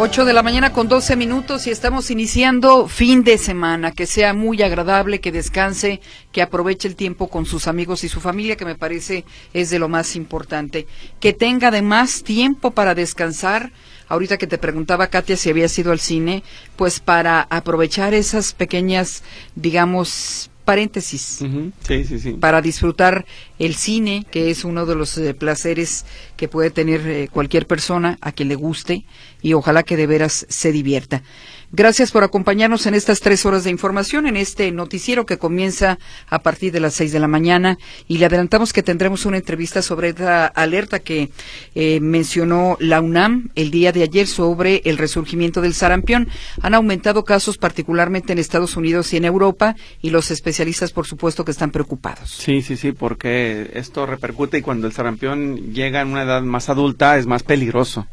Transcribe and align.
8 0.00 0.24
de 0.24 0.32
la 0.32 0.44
mañana 0.44 0.72
con 0.72 0.86
12 0.86 1.16
minutos 1.16 1.66
y 1.66 1.70
estamos 1.70 2.12
iniciando 2.12 2.86
fin 2.86 3.24
de 3.24 3.36
semana. 3.36 3.90
Que 3.90 4.06
sea 4.06 4.32
muy 4.32 4.62
agradable, 4.62 5.20
que 5.20 5.32
descanse, 5.32 6.00
que 6.30 6.40
aproveche 6.40 6.86
el 6.86 6.94
tiempo 6.94 7.26
con 7.26 7.46
sus 7.46 7.66
amigos 7.66 8.04
y 8.04 8.08
su 8.08 8.20
familia, 8.20 8.54
que 8.54 8.64
me 8.64 8.76
parece 8.76 9.24
es 9.52 9.70
de 9.70 9.80
lo 9.80 9.88
más 9.88 10.14
importante. 10.14 10.86
Que 11.18 11.32
tenga 11.32 11.68
además 11.68 12.22
tiempo 12.22 12.70
para 12.70 12.94
descansar. 12.94 13.72
Ahorita 14.06 14.38
que 14.38 14.46
te 14.46 14.56
preguntaba, 14.56 15.08
Katia, 15.08 15.36
si 15.36 15.50
había 15.50 15.68
sido 15.68 15.90
al 15.90 15.98
cine, 15.98 16.44
pues 16.76 17.00
para 17.00 17.48
aprovechar 17.50 18.14
esas 18.14 18.52
pequeñas, 18.52 19.24
digamos, 19.56 20.48
paréntesis. 20.68 21.38
Sí, 21.86 22.04
sí, 22.04 22.18
sí. 22.18 22.32
Para 22.32 22.60
disfrutar 22.60 23.24
el 23.58 23.74
cine, 23.74 24.26
que 24.30 24.50
es 24.50 24.66
uno 24.66 24.84
de 24.84 24.96
los 24.96 25.16
eh, 25.16 25.32
placeres 25.32 26.04
que 26.36 26.46
puede 26.46 26.68
tener 26.68 27.08
eh, 27.08 27.28
cualquier 27.32 27.66
persona 27.66 28.18
a 28.20 28.32
quien 28.32 28.50
le 28.50 28.54
guste 28.54 29.06
y 29.40 29.54
ojalá 29.54 29.82
que 29.82 29.96
de 29.96 30.06
veras 30.06 30.44
se 30.50 30.70
divierta. 30.70 31.22
Gracias 31.70 32.12
por 32.12 32.24
acompañarnos 32.24 32.86
en 32.86 32.94
estas 32.94 33.20
tres 33.20 33.44
horas 33.44 33.62
de 33.62 33.70
información, 33.70 34.26
en 34.26 34.38
este 34.38 34.72
noticiero 34.72 35.26
que 35.26 35.36
comienza 35.36 35.98
a 36.26 36.38
partir 36.38 36.72
de 36.72 36.80
las 36.80 36.94
seis 36.94 37.12
de 37.12 37.20
la 37.20 37.28
mañana 37.28 37.76
y 38.06 38.16
le 38.16 38.24
adelantamos 38.24 38.72
que 38.72 38.82
tendremos 38.82 39.26
una 39.26 39.36
entrevista 39.36 39.82
sobre 39.82 40.08
esta 40.08 40.46
alerta 40.46 41.00
que 41.00 41.28
eh, 41.74 42.00
mencionó 42.00 42.78
la 42.80 43.02
UNAM 43.02 43.50
el 43.54 43.70
día 43.70 43.92
de 43.92 44.02
ayer 44.02 44.26
sobre 44.26 44.80
el 44.86 44.96
resurgimiento 44.96 45.60
del 45.60 45.74
sarampión. 45.74 46.28
Han 46.62 46.72
aumentado 46.72 47.24
casos 47.24 47.58
particularmente 47.58 48.32
en 48.32 48.38
Estados 48.38 48.74
Unidos 48.78 49.12
y 49.12 49.18
en 49.18 49.26
Europa 49.26 49.76
y 50.00 50.08
los 50.08 50.30
especialistas, 50.30 50.92
por 50.92 51.06
supuesto, 51.06 51.44
que 51.44 51.50
están 51.50 51.70
preocupados. 51.70 52.30
Sí, 52.30 52.62
sí, 52.62 52.78
sí, 52.78 52.92
porque 52.92 53.72
esto 53.74 54.06
repercute 54.06 54.56
y 54.56 54.62
cuando 54.62 54.86
el 54.86 54.94
sarampión 54.94 55.74
llega 55.74 56.00
en 56.00 56.08
una 56.08 56.22
edad 56.22 56.40
más 56.40 56.70
adulta 56.70 57.18
es 57.18 57.26
más 57.26 57.42
peligroso. 57.42 58.06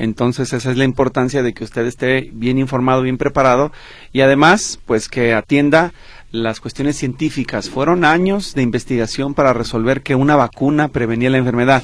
Entonces 0.00 0.54
esa 0.54 0.70
es 0.70 0.78
la 0.78 0.84
importancia 0.84 1.42
de 1.42 1.52
que 1.52 1.62
usted 1.62 1.84
esté 1.84 2.30
bien 2.32 2.58
informado, 2.58 3.02
bien 3.02 3.18
preparado 3.18 3.70
y 4.12 4.22
además 4.22 4.80
pues 4.86 5.08
que 5.08 5.34
atienda 5.34 5.92
las 6.32 6.60
cuestiones 6.60 6.96
científicas. 6.96 7.68
Fueron 7.68 8.04
años 8.04 8.54
de 8.54 8.62
investigación 8.62 9.34
para 9.34 9.52
resolver 9.52 10.02
que 10.02 10.14
una 10.14 10.36
vacuna 10.36 10.88
prevenía 10.88 11.28
la 11.28 11.38
enfermedad. 11.38 11.82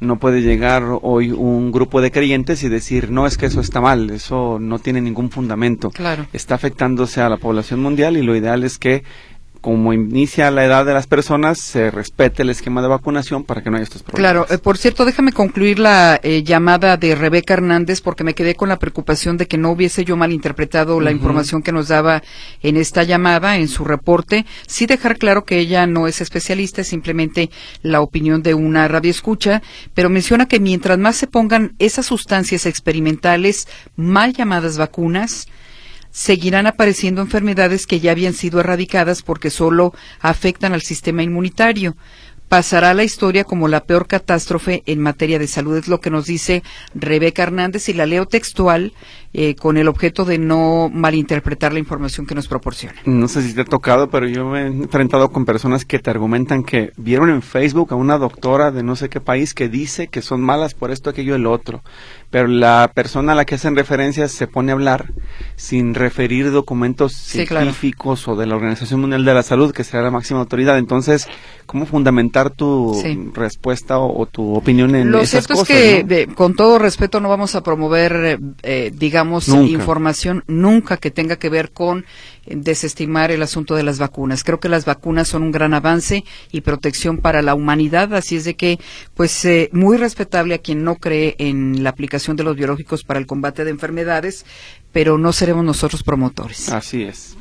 No 0.00 0.18
puede 0.18 0.40
llegar 0.40 0.84
hoy 1.02 1.32
un 1.32 1.72
grupo 1.72 2.00
de 2.00 2.10
creyentes 2.10 2.62
y 2.62 2.68
decir, 2.68 3.10
no, 3.10 3.26
es 3.26 3.36
que 3.36 3.46
eso 3.46 3.60
está 3.60 3.80
mal, 3.80 4.10
eso 4.10 4.58
no 4.60 4.78
tiene 4.78 5.00
ningún 5.00 5.30
fundamento. 5.30 5.90
Claro. 5.90 6.26
Está 6.32 6.54
afectándose 6.54 7.20
a 7.20 7.28
la 7.28 7.36
población 7.36 7.80
mundial 7.80 8.16
y 8.16 8.22
lo 8.22 8.34
ideal 8.34 8.64
es 8.64 8.78
que 8.78 9.02
como 9.60 9.92
inicia 9.92 10.50
la 10.50 10.64
edad 10.64 10.86
de 10.86 10.94
las 10.94 11.06
personas, 11.06 11.58
se 11.58 11.90
respete 11.90 12.42
el 12.42 12.50
esquema 12.50 12.82
de 12.82 12.88
vacunación 12.88 13.44
para 13.44 13.62
que 13.62 13.70
no 13.70 13.76
haya 13.76 13.84
estos 13.84 14.02
problemas. 14.02 14.32
Claro, 14.32 14.46
eh, 14.50 14.58
por 14.58 14.78
cierto, 14.78 15.04
déjame 15.04 15.32
concluir 15.32 15.78
la 15.78 16.20
eh, 16.22 16.42
llamada 16.42 16.96
de 16.96 17.14
Rebeca 17.14 17.54
Hernández 17.54 18.00
porque 18.00 18.24
me 18.24 18.34
quedé 18.34 18.54
con 18.54 18.68
la 18.68 18.78
preocupación 18.78 19.36
de 19.36 19.46
que 19.46 19.58
no 19.58 19.70
hubiese 19.70 20.04
yo 20.04 20.16
malinterpretado 20.16 21.00
la 21.00 21.10
información 21.10 21.62
que 21.62 21.72
nos 21.72 21.88
daba 21.88 22.22
en 22.62 22.76
esta 22.76 23.02
llamada, 23.02 23.56
en 23.56 23.68
su 23.68 23.84
reporte. 23.84 24.46
Sí 24.66 24.86
dejar 24.86 25.18
claro 25.18 25.44
que 25.44 25.58
ella 25.58 25.86
no 25.86 26.06
es 26.06 26.20
especialista, 26.20 26.82
es 26.82 26.88
simplemente 26.88 27.50
la 27.82 28.00
opinión 28.00 28.42
de 28.42 28.54
una 28.54 28.88
radioescucha, 28.88 29.62
pero 29.94 30.10
menciona 30.10 30.46
que 30.46 30.60
mientras 30.60 30.98
más 30.98 31.16
se 31.16 31.26
pongan 31.26 31.74
esas 31.78 32.06
sustancias 32.06 32.66
experimentales 32.66 33.68
mal 33.96 34.32
llamadas 34.32 34.78
vacunas, 34.78 35.46
seguirán 36.10 36.66
apareciendo 36.66 37.20
enfermedades 37.20 37.86
que 37.86 38.00
ya 38.00 38.12
habían 38.12 38.34
sido 38.34 38.60
erradicadas 38.60 39.22
porque 39.22 39.50
solo 39.50 39.94
afectan 40.20 40.72
al 40.72 40.82
sistema 40.82 41.22
inmunitario. 41.22 41.96
Pasará 42.48 42.90
a 42.90 42.94
la 42.94 43.04
historia 43.04 43.44
como 43.44 43.68
la 43.68 43.84
peor 43.84 44.06
catástrofe 44.06 44.82
en 44.86 45.00
materia 45.00 45.38
de 45.38 45.46
salud, 45.46 45.76
es 45.76 45.88
lo 45.88 46.00
que 46.00 46.10
nos 46.10 46.26
dice 46.26 46.62
Rebeca 46.94 47.42
Hernández 47.42 47.88
y 47.88 47.92
la 47.92 48.06
leo 48.06 48.26
textual 48.26 48.92
eh, 49.34 49.54
con 49.54 49.76
el 49.76 49.88
objeto 49.88 50.24
de 50.24 50.38
no 50.38 50.90
malinterpretar 50.92 51.72
la 51.72 51.78
información 51.78 52.26
que 52.26 52.34
nos 52.34 52.48
proporciona. 52.48 52.96
No 53.04 53.28
sé 53.28 53.42
si 53.42 53.54
te 53.54 53.60
ha 53.60 53.64
tocado, 53.64 54.08
pero 54.08 54.26
yo 54.26 54.46
me 54.46 54.62
he 54.62 54.66
enfrentado 54.66 55.30
con 55.30 55.44
personas 55.44 55.84
que 55.84 55.98
te 55.98 56.10
argumentan 56.10 56.64
que 56.64 56.92
vieron 56.96 57.28
en 57.28 57.42
Facebook 57.42 57.92
a 57.92 57.96
una 57.96 58.16
doctora 58.16 58.70
de 58.70 58.82
no 58.82 58.96
sé 58.96 59.08
qué 59.08 59.20
país 59.20 59.52
que 59.52 59.68
dice 59.68 60.08
que 60.08 60.22
son 60.22 60.40
malas 60.40 60.74
por 60.74 60.90
esto, 60.90 61.10
aquello, 61.10 61.34
el 61.34 61.46
otro 61.46 61.82
pero 62.30 62.46
la 62.46 62.90
persona 62.94 63.32
a 63.32 63.34
la 63.34 63.44
que 63.44 63.54
hacen 63.54 63.74
referencia 63.74 64.28
se 64.28 64.46
pone 64.46 64.70
a 64.70 64.74
hablar 64.74 65.12
sin 65.56 65.94
referir 65.94 66.50
documentos 66.50 67.14
científicos 67.14 68.28
o 68.28 68.36
de 68.36 68.46
la 68.46 68.56
Organización 68.56 69.00
Mundial 69.00 69.24
de 69.24 69.34
la 69.34 69.42
Salud, 69.42 69.72
que 69.72 69.84
será 69.84 70.02
la 70.02 70.10
máxima 70.10 70.40
autoridad. 70.40 70.76
Entonces, 70.76 71.26
¿cómo 71.64 71.86
fundamentar 71.86 72.37
tu 72.50 73.02
respuesta 73.34 73.98
o, 73.98 74.26
tu 74.26 74.54
opinión 74.54 74.94
en 74.94 75.10
Lo 75.10 75.18
esas 75.18 75.46
cierto 75.46 75.54
cosas? 75.54 75.70
es 75.70 76.04
que, 76.04 76.28
con 76.34 76.54
todo 76.54 76.78
respeto, 76.78 77.20
no 77.20 77.28
vamos 77.28 77.54
a 77.54 77.62
promover, 77.62 78.38
eh, 78.62 78.92
digamos, 78.94 79.48
información 79.48 80.44
nunca 80.46 80.96
que 80.96 81.10
tenga 81.10 81.36
que 81.36 81.48
ver 81.48 81.70
con 81.70 82.04
desestimar 82.50 83.30
el 83.30 83.42
asunto 83.42 83.74
de 83.74 83.82
las 83.82 83.98
vacunas. 83.98 84.44
Creo 84.44 84.60
que 84.60 84.68
las 84.68 84.84
vacunas 84.84 85.28
son 85.28 85.42
un 85.42 85.52
gran 85.52 85.74
avance 85.74 86.24
y 86.52 86.60
protección 86.62 87.18
para 87.18 87.42
la 87.42 87.54
humanidad, 87.54 88.14
así 88.14 88.36
es 88.36 88.44
de 88.44 88.54
que, 88.54 88.78
pues, 89.14 89.44
eh, 89.44 89.68
muy 89.72 89.96
respetable 89.96 90.54
a 90.54 90.58
quien 90.58 90.84
no 90.84 90.96
cree 90.96 91.34
en 91.38 91.82
la 91.82 91.90
aplicación 91.90 92.36
de 92.36 92.44
los 92.44 92.56
biológicos 92.56 93.04
para 93.04 93.18
el 93.20 93.26
combate 93.26 93.64
de 93.64 93.70
enfermedades, 93.70 94.44
pero 94.92 95.18
no 95.18 95.32
seremos 95.32 95.64
nosotros 95.64 96.02
promotores. 96.02 96.68
Así 96.70 97.02
es. 97.02 97.36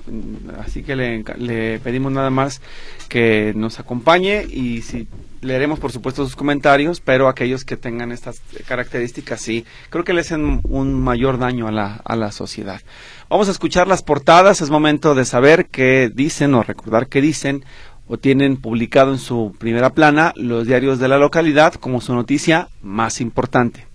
Así 0.59 0.84
que 0.84 0.96
le, 0.96 1.23
le 1.38 1.79
pedimos 1.79 2.12
nada 2.12 2.29
más 2.29 2.62
que 3.09 3.53
nos 3.56 3.79
acompañe 3.79 4.44
y 4.44 4.81
si 4.81 5.07
leeremos 5.42 5.80
por 5.80 5.92
supuesto 5.92 6.24
sus 6.24 6.36
comentarios, 6.36 7.02
pero 7.02 7.28
aquellos 7.28 7.66
que 7.66 7.78
tengan 7.78 8.12
estas 8.12 8.42
características 8.68 9.42
sí, 9.42 9.66
creo 9.90 10.03
que 10.03 10.14
le 10.14 10.22
hacen 10.22 10.62
un 10.64 10.94
mayor 11.02 11.38
daño 11.38 11.68
a 11.68 11.72
la, 11.72 12.02
a 12.03 12.16
la 12.16 12.31
sociedad. 12.31 12.81
Vamos 13.30 13.47
a 13.47 13.52
escuchar 13.52 13.88
las 13.88 14.03
portadas, 14.03 14.62
es 14.62 14.70
momento 14.70 15.16
de 15.16 15.26
saber 15.26 15.68
qué 15.68 16.12
dicen 16.14 16.53
o 16.53 16.64
recordar 16.64 17.08
qué 17.08 17.22
dicen 17.22 17.66
o 18.08 18.18
tienen 18.18 18.58
publicado 18.58 19.12
en 19.12 19.20
su 19.20 19.56
primera 19.58 19.92
plana 19.92 20.34
los 20.36 20.66
diarios 20.66 21.00
de 21.00 21.08
la 21.08 21.18
localidad 21.18 21.74
como 21.74 22.02
su 22.02 22.16
noticia 22.16 22.70
más 22.81 23.20
importante. 23.20 23.86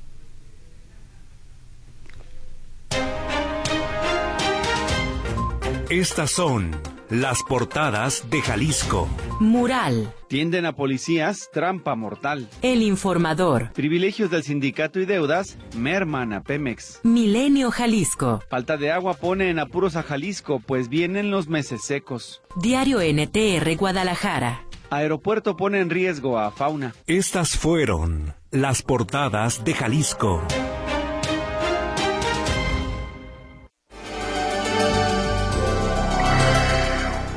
Estas 5.88 6.30
son 6.30 6.70
las 7.12 7.42
portadas 7.42 8.30
de 8.30 8.40
Jalisco. 8.40 9.06
Mural. 9.38 10.14
Tienden 10.28 10.64
a 10.64 10.72
policías, 10.74 11.50
trampa 11.52 11.94
mortal. 11.94 12.48
El 12.62 12.80
informador. 12.80 13.70
Privilegios 13.74 14.30
del 14.30 14.42
sindicato 14.42 14.98
y 14.98 15.04
deudas, 15.04 15.58
merman 15.76 16.32
a 16.32 16.42
Pemex. 16.42 17.00
Milenio 17.02 17.70
Jalisco. 17.70 18.42
Falta 18.48 18.78
de 18.78 18.92
agua 18.92 19.12
pone 19.12 19.50
en 19.50 19.58
apuros 19.58 19.96
a 19.96 20.02
Jalisco, 20.02 20.62
pues 20.64 20.88
vienen 20.88 21.30
los 21.30 21.48
meses 21.48 21.84
secos. 21.84 22.40
Diario 22.56 23.00
NTR 23.02 23.76
Guadalajara. 23.76 24.64
Aeropuerto 24.88 25.54
pone 25.54 25.80
en 25.80 25.90
riesgo 25.90 26.38
a 26.38 26.50
fauna. 26.50 26.94
Estas 27.06 27.58
fueron 27.58 28.34
las 28.50 28.80
portadas 28.80 29.64
de 29.64 29.74
Jalisco. 29.74 30.42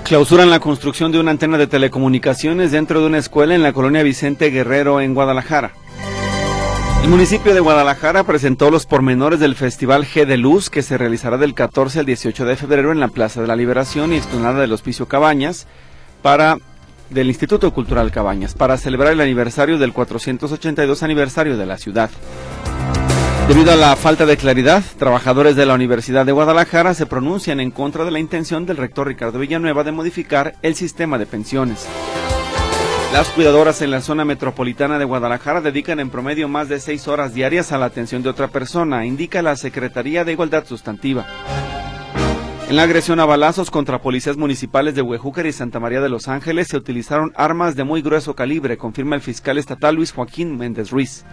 Clausuran 0.06 0.52
la 0.52 0.60
construcción 0.60 1.12
de 1.12 1.20
una 1.20 1.32
antena 1.32 1.58
de 1.58 1.66
telecomunicaciones 1.66 2.72
dentro 2.72 3.02
de 3.02 3.08
una 3.08 3.18
escuela 3.18 3.56
en 3.56 3.64
la 3.64 3.74
colonia 3.74 4.04
Vicente 4.04 4.52
Guerrero 4.52 5.02
en 5.02 5.16
Guadalajara. 5.16 5.74
El 7.02 7.10
municipio 7.10 7.56
de 7.56 7.60
Guadalajara 7.60 8.24
presentó 8.24 8.70
los 8.70 8.86
pormenores 8.86 9.40
del 9.40 9.56
Festival 9.56 10.06
G 10.06 10.28
de 10.28 10.38
Luz 10.38 10.70
que 10.70 10.84
se 10.84 11.00
realizará 11.00 11.40
del 11.40 11.56
14 11.56 12.02
al 12.02 12.06
18 12.06 12.46
de 12.46 12.56
febrero 12.56 12.92
en 12.92 13.00
la 13.00 13.08
Plaza 13.08 13.42
de 13.42 13.48
la 13.48 13.56
Liberación 13.56 14.14
y 14.14 14.18
explanada 14.18 14.62
del 14.62 14.74
Hospicio 14.74 15.08
Cabañas 15.08 15.66
para 16.22 16.60
del 17.10 17.28
Instituto 17.28 17.74
Cultural 17.74 18.12
Cabañas 18.12 18.54
para 18.54 18.78
celebrar 18.78 19.12
el 19.12 19.22
aniversario 19.22 19.80
del 19.80 19.92
482 19.92 21.02
aniversario 21.02 21.58
de 21.58 21.66
la 21.66 21.80
ciudad. 21.80 22.12
Debido 23.48 23.72
a 23.72 23.76
la 23.76 23.96
falta 23.96 24.26
de 24.26 24.38
claridad, 24.38 24.84
trabajadores 24.98 25.56
de 25.56 25.68
la 25.68 25.76
Universidad 25.76 26.26
de 26.26 26.32
Guadalajara 26.32 26.96
se 26.96 27.06
pronuncian 27.06 27.60
en 27.60 27.70
contra 27.70 28.04
de 28.04 28.10
la 28.10 28.20
intención 28.20 28.66
del 28.66 28.78
rector 28.78 29.06
Ricardo 29.06 29.38
Villanueva 29.38 29.84
de 29.84 29.92
modificar 29.92 30.56
el 30.64 30.74
sistema 30.74 31.20
de 31.20 31.28
pensiones. 31.28 31.86
Las 33.14 33.30
cuidadoras 33.30 33.84
en 33.84 33.92
la 33.92 34.02
zona 34.02 34.26
metropolitana 34.26 34.98
de 34.98 35.06
Guadalajara 35.06 35.62
dedican 35.62 36.00
en 36.00 36.10
promedio 36.10 36.48
más 36.48 36.70
de 36.70 36.80
seis 36.80 37.08
horas 37.08 37.36
diarias 37.36 37.72
a 37.72 37.78
la 37.78 37.86
atención 37.86 38.24
de 38.24 38.30
otra 38.30 38.48
persona, 38.48 39.06
indica 39.06 39.44
la 39.44 39.56
Secretaría 39.56 40.26
de 40.26 40.32
Igualdad 40.32 40.66
Sustantiva. 40.66 41.28
En 42.68 42.76
la 42.76 42.82
agresión 42.82 43.20
a 43.20 43.26
balazos 43.26 43.70
contra 43.70 44.02
policías 44.02 44.38
municipales 44.38 44.96
de 44.96 45.04
Huejúcar 45.04 45.46
y 45.46 45.52
Santa 45.52 45.80
María 45.80 46.02
de 46.02 46.10
los 46.10 46.28
Ángeles 46.28 46.70
se 46.70 46.78
utilizaron 46.78 47.32
armas 47.36 47.76
de 47.76 47.84
muy 47.84 48.02
grueso 48.02 48.34
calibre, 48.34 48.78
confirma 48.78 49.16
el 49.16 49.22
fiscal 49.22 49.60
estatal 49.60 49.94
Luis 49.94 50.12
Joaquín 50.14 50.58
Méndez 50.58 50.90
Ruiz. 50.90 51.24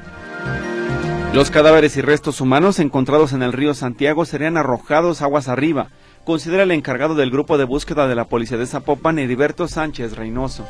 Los 1.34 1.50
cadáveres 1.50 1.96
y 1.96 2.02
restos 2.02 2.42
humanos 2.42 2.78
encontrados 2.78 3.32
en 3.32 3.42
el 3.42 3.54
río 3.54 3.72
Santiago 3.72 4.26
serían 4.26 4.58
arrojados 4.58 5.22
aguas 5.22 5.48
arriba, 5.48 5.88
considera 6.24 6.64
el 6.64 6.70
encargado 6.72 7.14
del 7.14 7.30
grupo 7.30 7.56
de 7.56 7.64
búsqueda 7.64 8.06
de 8.06 8.14
la 8.14 8.26
policía 8.26 8.58
de 8.58 8.66
Zapopan, 8.66 9.18
Heriberto 9.18 9.66
Sánchez 9.66 10.14
Reynoso. 10.14 10.66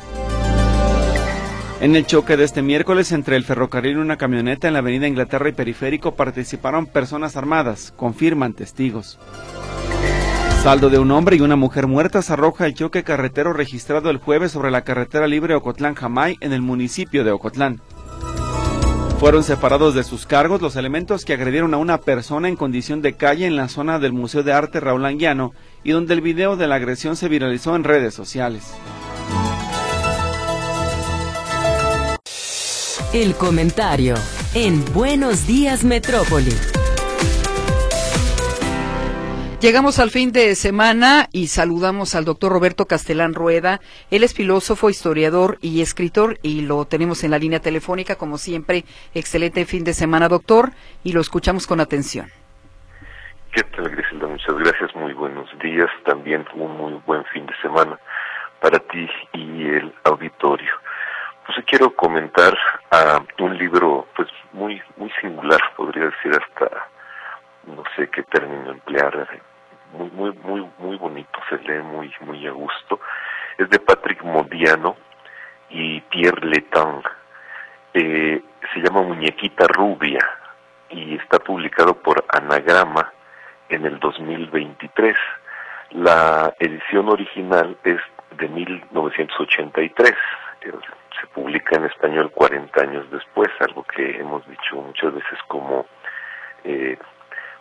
En 1.81 1.97
el 1.97 2.05
choque 2.05 2.37
de 2.37 2.45
este 2.45 2.61
miércoles 2.61 3.11
entre 3.11 3.35
el 3.35 3.43
ferrocarril 3.43 3.97
y 3.97 3.99
una 3.99 4.15
camioneta 4.15 4.69
en 4.69 4.73
la 4.73 4.79
avenida 4.79 5.05
Inglaterra 5.05 5.49
y 5.49 5.51
Periférico 5.51 6.15
participaron 6.15 6.85
personas 6.85 7.35
armadas, 7.35 7.93
confirman 7.97 8.53
testigos. 8.53 9.19
Saldo 10.63 10.89
de 10.89 10.97
un 10.97 11.11
hombre 11.11 11.35
y 11.35 11.41
una 11.41 11.57
mujer 11.57 11.87
muertas 11.87 12.31
arroja 12.31 12.67
el 12.67 12.73
choque 12.73 13.03
carretero 13.03 13.51
registrado 13.51 14.09
el 14.09 14.15
jueves 14.15 14.53
sobre 14.53 14.71
la 14.71 14.85
carretera 14.85 15.27
libre 15.27 15.57
Ocotlán-Jamay 15.57 16.37
en 16.39 16.53
el 16.53 16.61
municipio 16.61 17.25
de 17.25 17.31
Ocotlán. 17.31 17.81
Fueron 19.23 19.45
separados 19.45 19.95
de 19.95 20.03
sus 20.03 20.25
cargos 20.25 20.61
los 20.61 20.75
elementos 20.75 21.23
que 21.23 21.31
agredieron 21.31 21.73
a 21.73 21.77
una 21.77 21.99
persona 21.99 22.49
en 22.49 22.57
condición 22.57 23.01
de 23.01 23.13
calle 23.13 23.45
en 23.45 23.55
la 23.55 23.69
zona 23.69 23.97
del 23.97 24.11
Museo 24.11 24.43
de 24.43 24.51
Arte 24.51 24.81
Raúl 24.81 25.05
Anguiano 25.05 25.53
y 25.81 25.91
donde 25.91 26.13
el 26.13 26.19
video 26.19 26.57
de 26.57 26.67
la 26.67 26.75
agresión 26.75 27.15
se 27.15 27.29
viralizó 27.29 27.77
en 27.77 27.85
redes 27.85 28.13
sociales. 28.13 28.73
El 33.13 33.33
comentario 33.35 34.15
en 34.55 34.83
Buenos 34.93 35.47
Días 35.47 35.85
Metrópoli. 35.85 36.72
Llegamos 39.63 39.97
al 39.99 40.09
fin 40.09 40.33
de 40.33 40.55
semana 40.55 41.29
y 41.31 41.47
saludamos 41.47 42.15
al 42.15 42.25
doctor 42.25 42.51
Roberto 42.51 42.85
Castelán 42.85 43.33
Rueda. 43.33 43.79
Él 44.11 44.25
es 44.25 44.33
filósofo, 44.33 44.89
historiador 44.89 45.57
y 45.61 45.81
escritor 45.81 46.37
y 46.41 46.63
lo 46.63 46.83
tenemos 46.83 47.23
en 47.23 47.31
la 47.31 47.39
línea 47.39 47.61
telefónica, 47.61 48.17
como 48.17 48.37
siempre. 48.37 48.83
Excelente 49.13 49.63
fin 49.63 49.85
de 49.85 49.93
semana, 49.93 50.27
doctor, 50.27 50.71
y 51.05 51.13
lo 51.13 51.21
escuchamos 51.21 51.65
con 51.65 51.79
atención. 51.79 52.27
¿Qué 53.53 53.63
tal, 53.63 53.87
Griselda? 53.87 54.27
Muchas 54.27 54.53
gracias. 54.53 54.93
Muy 54.97 55.13
buenos 55.13 55.47
días. 55.59 55.89
También 56.03 56.45
un 56.55 56.75
muy 56.75 57.01
buen 57.05 57.23
fin 57.31 57.45
de 57.45 57.55
semana 57.61 57.97
para 58.59 58.79
ti 58.79 59.07
y 59.31 59.63
el 59.63 59.93
auditorio. 60.03 60.73
Pues 61.45 61.57
quiero 61.67 61.95
comentar 61.95 62.53
a 62.91 63.21
un 63.39 63.57
libro 63.57 64.09
pues 64.13 64.27
muy 64.51 64.81
muy 64.97 65.09
singular, 65.21 65.61
podría 65.77 66.07
decir 66.07 66.33
hasta 66.33 66.89
no 67.65 67.81
sé 67.95 68.09
qué 68.09 68.23
término 68.23 68.71
emplear, 68.71 69.25
muy 69.93 70.09
muy 70.11 70.33
muy 70.43 70.69
muy 70.79 70.97
bonito, 70.97 71.39
se 71.49 71.57
lee 71.59 71.81
muy 71.81 72.13
muy 72.21 72.45
a 72.47 72.51
gusto. 72.51 72.99
Es 73.57 73.69
de 73.69 73.79
Patrick 73.79 74.23
Modiano 74.23 74.95
y 75.69 76.01
Pierre 76.01 76.45
Letang. 76.45 77.03
Eh, 77.93 78.41
se 78.73 78.79
llama 78.79 79.03
Muñequita 79.03 79.67
Rubia 79.67 80.19
y 80.89 81.15
está 81.15 81.39
publicado 81.39 81.93
por 81.93 82.25
Anagrama 82.29 83.11
en 83.69 83.85
el 83.85 83.99
2023. 83.99 85.15
La 85.91 86.53
edición 86.59 87.09
original 87.09 87.77
es 87.83 87.99
de 88.37 88.47
1983 88.47 90.13
se 91.19 91.27
publica 91.27 91.75
en 91.77 91.85
español 91.85 92.31
40 92.31 92.81
años 92.81 93.09
después, 93.11 93.49
algo 93.59 93.83
que 93.83 94.19
hemos 94.19 94.45
dicho 94.47 94.75
muchas 94.75 95.13
veces 95.13 95.39
como 95.47 95.85
eh, 96.63 96.97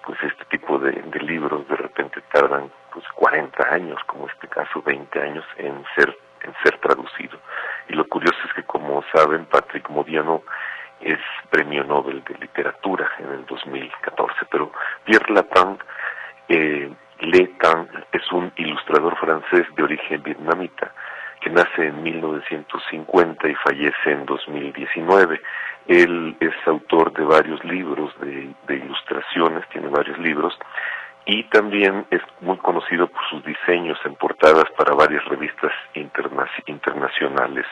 pues 0.04 0.18
este 0.22 0.44
tipo 0.46 0.78
de, 0.78 0.92
libros 1.20 1.66
de 1.68 1.76
repente 1.76 2.20
tardan 2.32 2.70
pues 2.92 3.04
40 3.14 3.74
años, 3.74 4.00
como 4.06 4.26
este 4.28 4.48
caso 4.48 4.82
20 4.82 5.20
años 5.20 5.44
en 5.56 5.84
ser 5.94 6.16
en 6.42 6.52
ser 6.64 6.76
traducido. 6.78 7.38
Y 7.88 7.94
lo 7.94 8.04
curioso 8.08 8.36
es 8.46 8.52
que 8.54 8.64
como 8.64 9.04
saben 9.14 9.44
Patrick 9.46 9.88
Modiano 9.88 10.42
es 11.00 11.20
premio 11.50 11.84
Nobel 11.84 12.22
de 12.24 12.34
literatura 12.34 13.08
en 13.18 13.30
el 13.30 13.46
2014, 13.46 14.34
pero 14.50 14.72
Pierre 15.04 15.32
Lapin 15.32 15.78
eh, 16.48 16.92
Letan 17.20 17.88
es 18.10 18.32
un 18.32 18.52
ilustrador 18.56 19.16
francés 19.16 19.66
de 19.76 19.82
origen 19.84 20.22
vietnamita 20.22 20.92
que 21.42 21.50
nace 21.50 21.88
en 21.88 22.02
1950 22.02 23.48
y 23.48 23.54
fallece 23.56 24.10
en 24.10 24.24
2019. 24.26 25.40
Él 25.88 26.36
es 26.38 26.54
autor 26.66 27.12
de 27.12 27.24
varios 27.24 27.62
libros 27.64 28.14
de, 28.20 28.76
ilustraciones, 28.76 29.68
tiene 29.70 29.88
varios 29.88 30.18
libros, 30.18 30.56
y 31.26 31.44
también 31.44 32.06
es 32.10 32.20
muy 32.40 32.56
conocido 32.58 33.08
por 33.08 33.20
sus 33.28 33.44
diseños 33.44 33.98
en 34.04 34.14
portadas 34.14 34.64
para 34.76 34.94
varias 34.94 35.24
revistas 35.26 35.72
internacionales. 35.94 37.66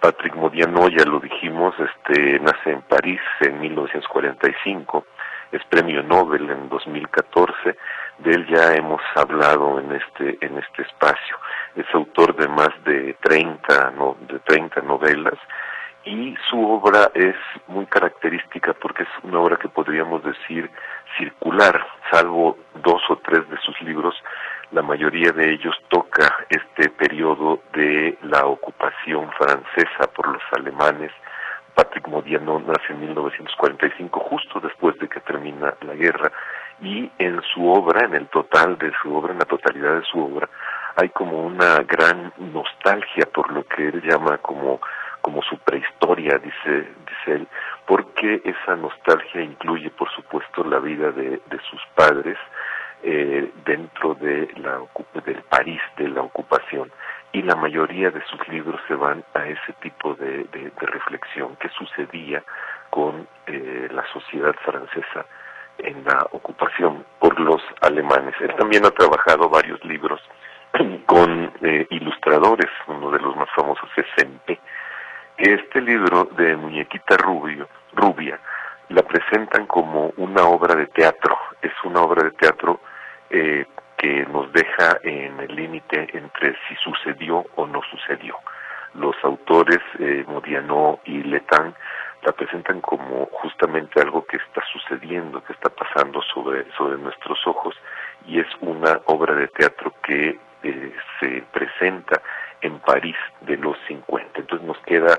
Patrick 0.00 0.34
Modiano, 0.34 0.88
ya 0.88 1.04
lo 1.04 1.20
dijimos, 1.20 1.74
este, 1.78 2.38
nace 2.40 2.70
en 2.70 2.82
París 2.82 3.20
en 3.40 3.60
1945 3.60 5.04
es 5.52 5.64
premio 5.64 6.02
Nobel 6.02 6.48
en 6.50 6.68
2014, 6.68 7.76
de 8.18 8.30
él 8.30 8.46
ya 8.48 8.74
hemos 8.74 9.00
hablado 9.14 9.80
en 9.80 9.92
este 9.92 10.38
en 10.44 10.58
este 10.58 10.82
espacio. 10.82 11.36
Es 11.76 11.86
autor 11.94 12.36
de 12.36 12.48
más 12.48 12.70
de 12.84 13.14
30 13.22 13.92
no, 13.96 14.16
de 14.20 14.38
30 14.40 14.82
novelas 14.82 15.38
y 16.04 16.34
su 16.48 16.58
obra 16.58 17.10
es 17.14 17.36
muy 17.66 17.86
característica 17.86 18.72
porque 18.74 19.02
es 19.02 19.08
una 19.22 19.40
obra 19.40 19.56
que 19.56 19.68
podríamos 19.68 20.22
decir 20.24 20.70
circular, 21.18 21.86
salvo 22.10 22.56
dos 22.82 23.02
o 23.10 23.16
tres 23.16 23.48
de 23.50 23.58
sus 23.58 23.80
libros, 23.82 24.14
la 24.72 24.82
mayoría 24.82 25.32
de 25.32 25.52
ellos 25.52 25.74
toca 25.88 26.34
este 26.48 26.88
periodo 26.90 27.60
de 27.74 28.16
la 28.22 28.46
ocupación 28.46 29.30
francesa 29.32 30.06
por 30.14 30.28
los 30.28 30.42
alemanes 30.52 31.10
Patrick 31.74 32.06
Modiano 32.08 32.58
nace 32.60 32.92
en 32.92 33.00
1945, 33.00 34.20
justo 34.20 34.60
después 34.60 34.98
de 34.98 35.08
que 35.08 35.20
termina 35.20 35.74
la 35.82 35.94
guerra, 35.94 36.32
y 36.80 37.10
en 37.18 37.40
su 37.42 37.68
obra, 37.68 38.06
en 38.06 38.14
el 38.14 38.26
total 38.28 38.78
de 38.78 38.92
su 39.02 39.14
obra, 39.14 39.32
en 39.32 39.38
la 39.38 39.44
totalidad 39.44 39.96
de 39.96 40.04
su 40.04 40.18
obra, 40.18 40.48
hay 40.96 41.08
como 41.10 41.46
una 41.46 41.78
gran 41.82 42.32
nostalgia 42.38 43.26
por 43.32 43.52
lo 43.52 43.64
que 43.64 43.88
él 43.88 44.02
llama 44.02 44.38
como 44.38 44.80
como 45.20 45.42
su 45.42 45.58
prehistoria, 45.58 46.38
dice, 46.38 46.88
dice 47.06 47.32
él, 47.32 47.48
porque 47.86 48.40
esa 48.44 48.76
nostalgia 48.76 49.42
incluye, 49.42 49.90
por 49.90 50.10
supuesto, 50.12 50.64
la 50.64 50.78
vida 50.78 51.10
de, 51.12 51.40
sus 51.70 51.80
padres 51.94 52.38
eh, 53.02 53.50
dentro 53.64 54.14
de 54.14 54.48
la, 54.56 54.80
del 55.24 55.42
París 55.42 55.80
de 55.96 56.08
la 56.08 56.22
ocupación 56.22 56.90
y 57.32 57.42
la 57.42 57.54
mayoría 57.54 58.10
de 58.10 58.22
sus 58.26 58.46
libros 58.48 58.80
se 58.88 58.94
van 58.94 59.24
a 59.34 59.46
ese 59.46 59.72
tipo 59.80 60.14
de, 60.14 60.46
reflexión 60.80 61.56
que 61.56 61.68
sucedía 61.70 62.42
con 62.90 63.26
eh, 63.46 63.88
la 63.92 64.04
sociedad 64.12 64.54
francesa 64.64 65.26
en 65.78 66.04
la 66.04 66.26
ocupación 66.32 67.04
por 67.18 67.38
los 67.38 67.62
alemanes. 67.80 68.34
Él 68.40 68.54
también 68.56 68.84
ha 68.84 68.90
trabajado 68.90 69.48
varios 69.48 69.82
libros 69.84 70.20
con 71.06 71.52
eh, 71.62 71.86
ilustradores, 71.90 72.70
uno 72.86 73.10
de 73.10 73.20
los 73.20 73.36
más 73.36 73.48
famosos 73.54 73.88
es 73.96 74.06
Sempe. 74.16 74.58
Este 75.36 75.80
libro 75.80 76.24
de 76.36 76.56
Muñequita 76.56 77.16
Rubio, 77.16 77.68
Rubia 77.94 78.38
la 78.90 79.02
presentan 79.02 79.66
como 79.66 80.12
una 80.16 80.44
obra 80.44 80.74
de 80.74 80.86
teatro, 80.86 81.38
es 81.62 81.72
una 81.84 82.00
obra 82.00 82.24
de 82.24 82.32
teatro 82.32 82.80
eh, 83.30 83.64
que 84.00 84.24
nos 84.32 84.50
deja 84.52 84.98
en 85.02 85.38
el 85.40 85.54
límite 85.54 86.08
entre 86.16 86.56
si 86.66 86.74
sucedió 86.76 87.44
o 87.56 87.66
no 87.66 87.82
sucedió. 87.90 88.34
Los 88.94 89.14
autores 89.22 89.78
eh, 89.98 90.24
Modiano 90.26 91.00
y 91.04 91.22
Letán 91.22 91.74
la 92.22 92.32
presentan 92.32 92.80
como 92.80 93.26
justamente 93.26 94.00
algo 94.00 94.24
que 94.24 94.38
está 94.38 94.62
sucediendo, 94.72 95.44
que 95.44 95.52
está 95.52 95.68
pasando 95.68 96.22
sobre, 96.22 96.64
sobre 96.78 96.96
nuestros 96.96 97.38
ojos 97.46 97.74
y 98.26 98.40
es 98.40 98.46
una 98.62 99.00
obra 99.04 99.34
de 99.34 99.48
teatro 99.48 99.92
que 100.02 100.38
eh, 100.62 100.94
se 101.20 101.42
presenta 101.52 102.22
en 102.62 102.78
París 102.80 103.16
de 103.42 103.58
los 103.58 103.76
50. 103.86 104.40
Entonces 104.40 104.66
nos 104.66 104.78
queda 104.78 105.18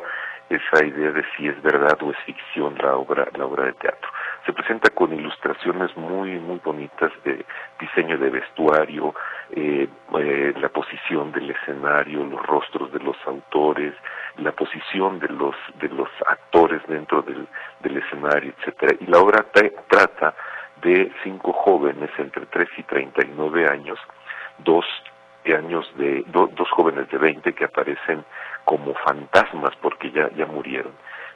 esa 0.49 0.83
idea 0.83 1.11
de 1.11 1.23
si 1.37 1.47
es 1.47 1.61
verdad 1.61 1.97
o 2.01 2.11
es 2.11 2.17
ficción 2.25 2.75
la 2.79 2.95
obra, 2.95 3.27
la 3.37 3.45
obra 3.45 3.65
de 3.65 3.73
teatro. 3.73 4.09
Se 4.45 4.53
presenta 4.53 4.89
con 4.89 5.13
ilustraciones 5.13 5.95
muy, 5.95 6.39
muy 6.39 6.59
bonitas 6.63 7.11
de 7.23 7.45
diseño 7.79 8.17
de 8.17 8.29
vestuario, 8.29 9.13
eh, 9.51 9.87
eh, 10.19 10.53
la 10.59 10.69
posición 10.69 11.31
del 11.31 11.51
escenario, 11.51 12.25
los 12.25 12.45
rostros 12.45 12.91
de 12.91 12.99
los 12.99 13.17
autores, 13.25 13.93
la 14.37 14.51
posición 14.51 15.19
de 15.19 15.27
los, 15.27 15.55
de 15.79 15.89
los 15.89 16.09
actores 16.25 16.81
dentro 16.87 17.21
del, 17.21 17.47
del 17.81 17.97
escenario, 17.97 18.53
etcétera. 18.57 18.95
Y 18.99 19.05
la 19.05 19.19
obra 19.19 19.45
trata 19.87 20.33
de 20.81 21.11
cinco 21.23 21.53
jóvenes 21.53 22.09
entre 22.17 22.45
3 22.47 22.67
y 22.77 22.83
39 22.83 23.67
años, 23.67 23.99
dos 24.59 24.85
años 25.45 25.91
de 25.97 26.23
dos 26.27 26.69
jóvenes 26.69 27.09
de 27.09 27.17
20 27.17 27.53
que 27.53 27.65
aparecen 27.65 28.23
como 28.65 28.93
fantasmas 28.93 29.75
porque 29.81 30.11
ya, 30.11 30.29
ya 30.35 30.45
murieron. 30.45 30.93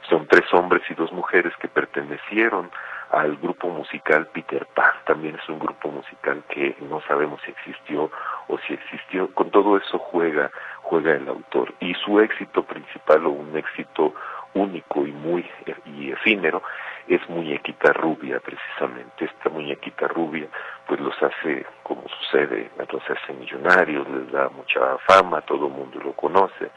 Son 0.08 0.26
tres 0.28 0.52
hombres 0.52 0.82
y 0.88 0.94
dos 0.94 1.12
mujeres 1.12 1.52
que 1.60 1.68
pertenecieron 1.68 2.70
al 3.10 3.36
grupo 3.36 3.68
musical 3.68 4.26
Peter 4.28 4.66
Pan. 4.74 4.92
También 5.04 5.36
es 5.36 5.48
un 5.48 5.58
grupo 5.58 5.90
musical 5.90 6.42
que 6.48 6.76
no 6.88 7.00
sabemos 7.02 7.40
si 7.44 7.50
existió 7.50 8.10
o 8.48 8.58
si 8.66 8.74
existió. 8.74 9.32
Con 9.34 9.50
todo 9.50 9.76
eso 9.76 9.98
juega, 9.98 10.50
juega 10.82 11.12
el 11.12 11.28
autor. 11.28 11.74
Y 11.80 11.94
su 11.94 12.20
éxito 12.20 12.62
principal 12.64 13.26
o 13.26 13.30
un 13.30 13.56
éxito 13.56 14.14
único 14.54 15.06
y 15.06 15.12
muy 15.12 15.44
y 15.84 16.10
efímero 16.10 16.62
es 17.08 17.20
muñequita 17.28 17.92
rubia 17.92 18.40
precisamente. 18.40 19.26
Esta 19.26 19.48
muñequita 19.50 20.08
rubia 20.08 20.48
pues 20.86 21.00
los 21.00 21.14
hace, 21.22 21.66
como 21.82 22.04
sucede, 22.08 22.70
los 22.90 23.02
hace 23.10 23.32
millonarios, 23.34 24.08
les 24.08 24.30
da 24.32 24.48
mucha 24.48 24.80
fama, 25.06 25.40
todo 25.42 25.66
el 25.66 25.72
mundo 25.72 26.00
lo 26.02 26.12
conoce, 26.12 26.70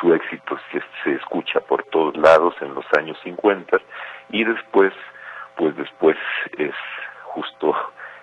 su 0.00 0.12
éxito 0.14 0.56
se, 0.70 0.82
se 1.04 1.12
escucha 1.14 1.60
por 1.60 1.84
todos 1.84 2.16
lados 2.16 2.54
en 2.60 2.74
los 2.74 2.84
años 2.96 3.18
50 3.22 3.78
y 4.30 4.44
después, 4.44 4.92
pues 5.56 5.76
después 5.76 6.16
es 6.58 6.74
justo 7.24 7.74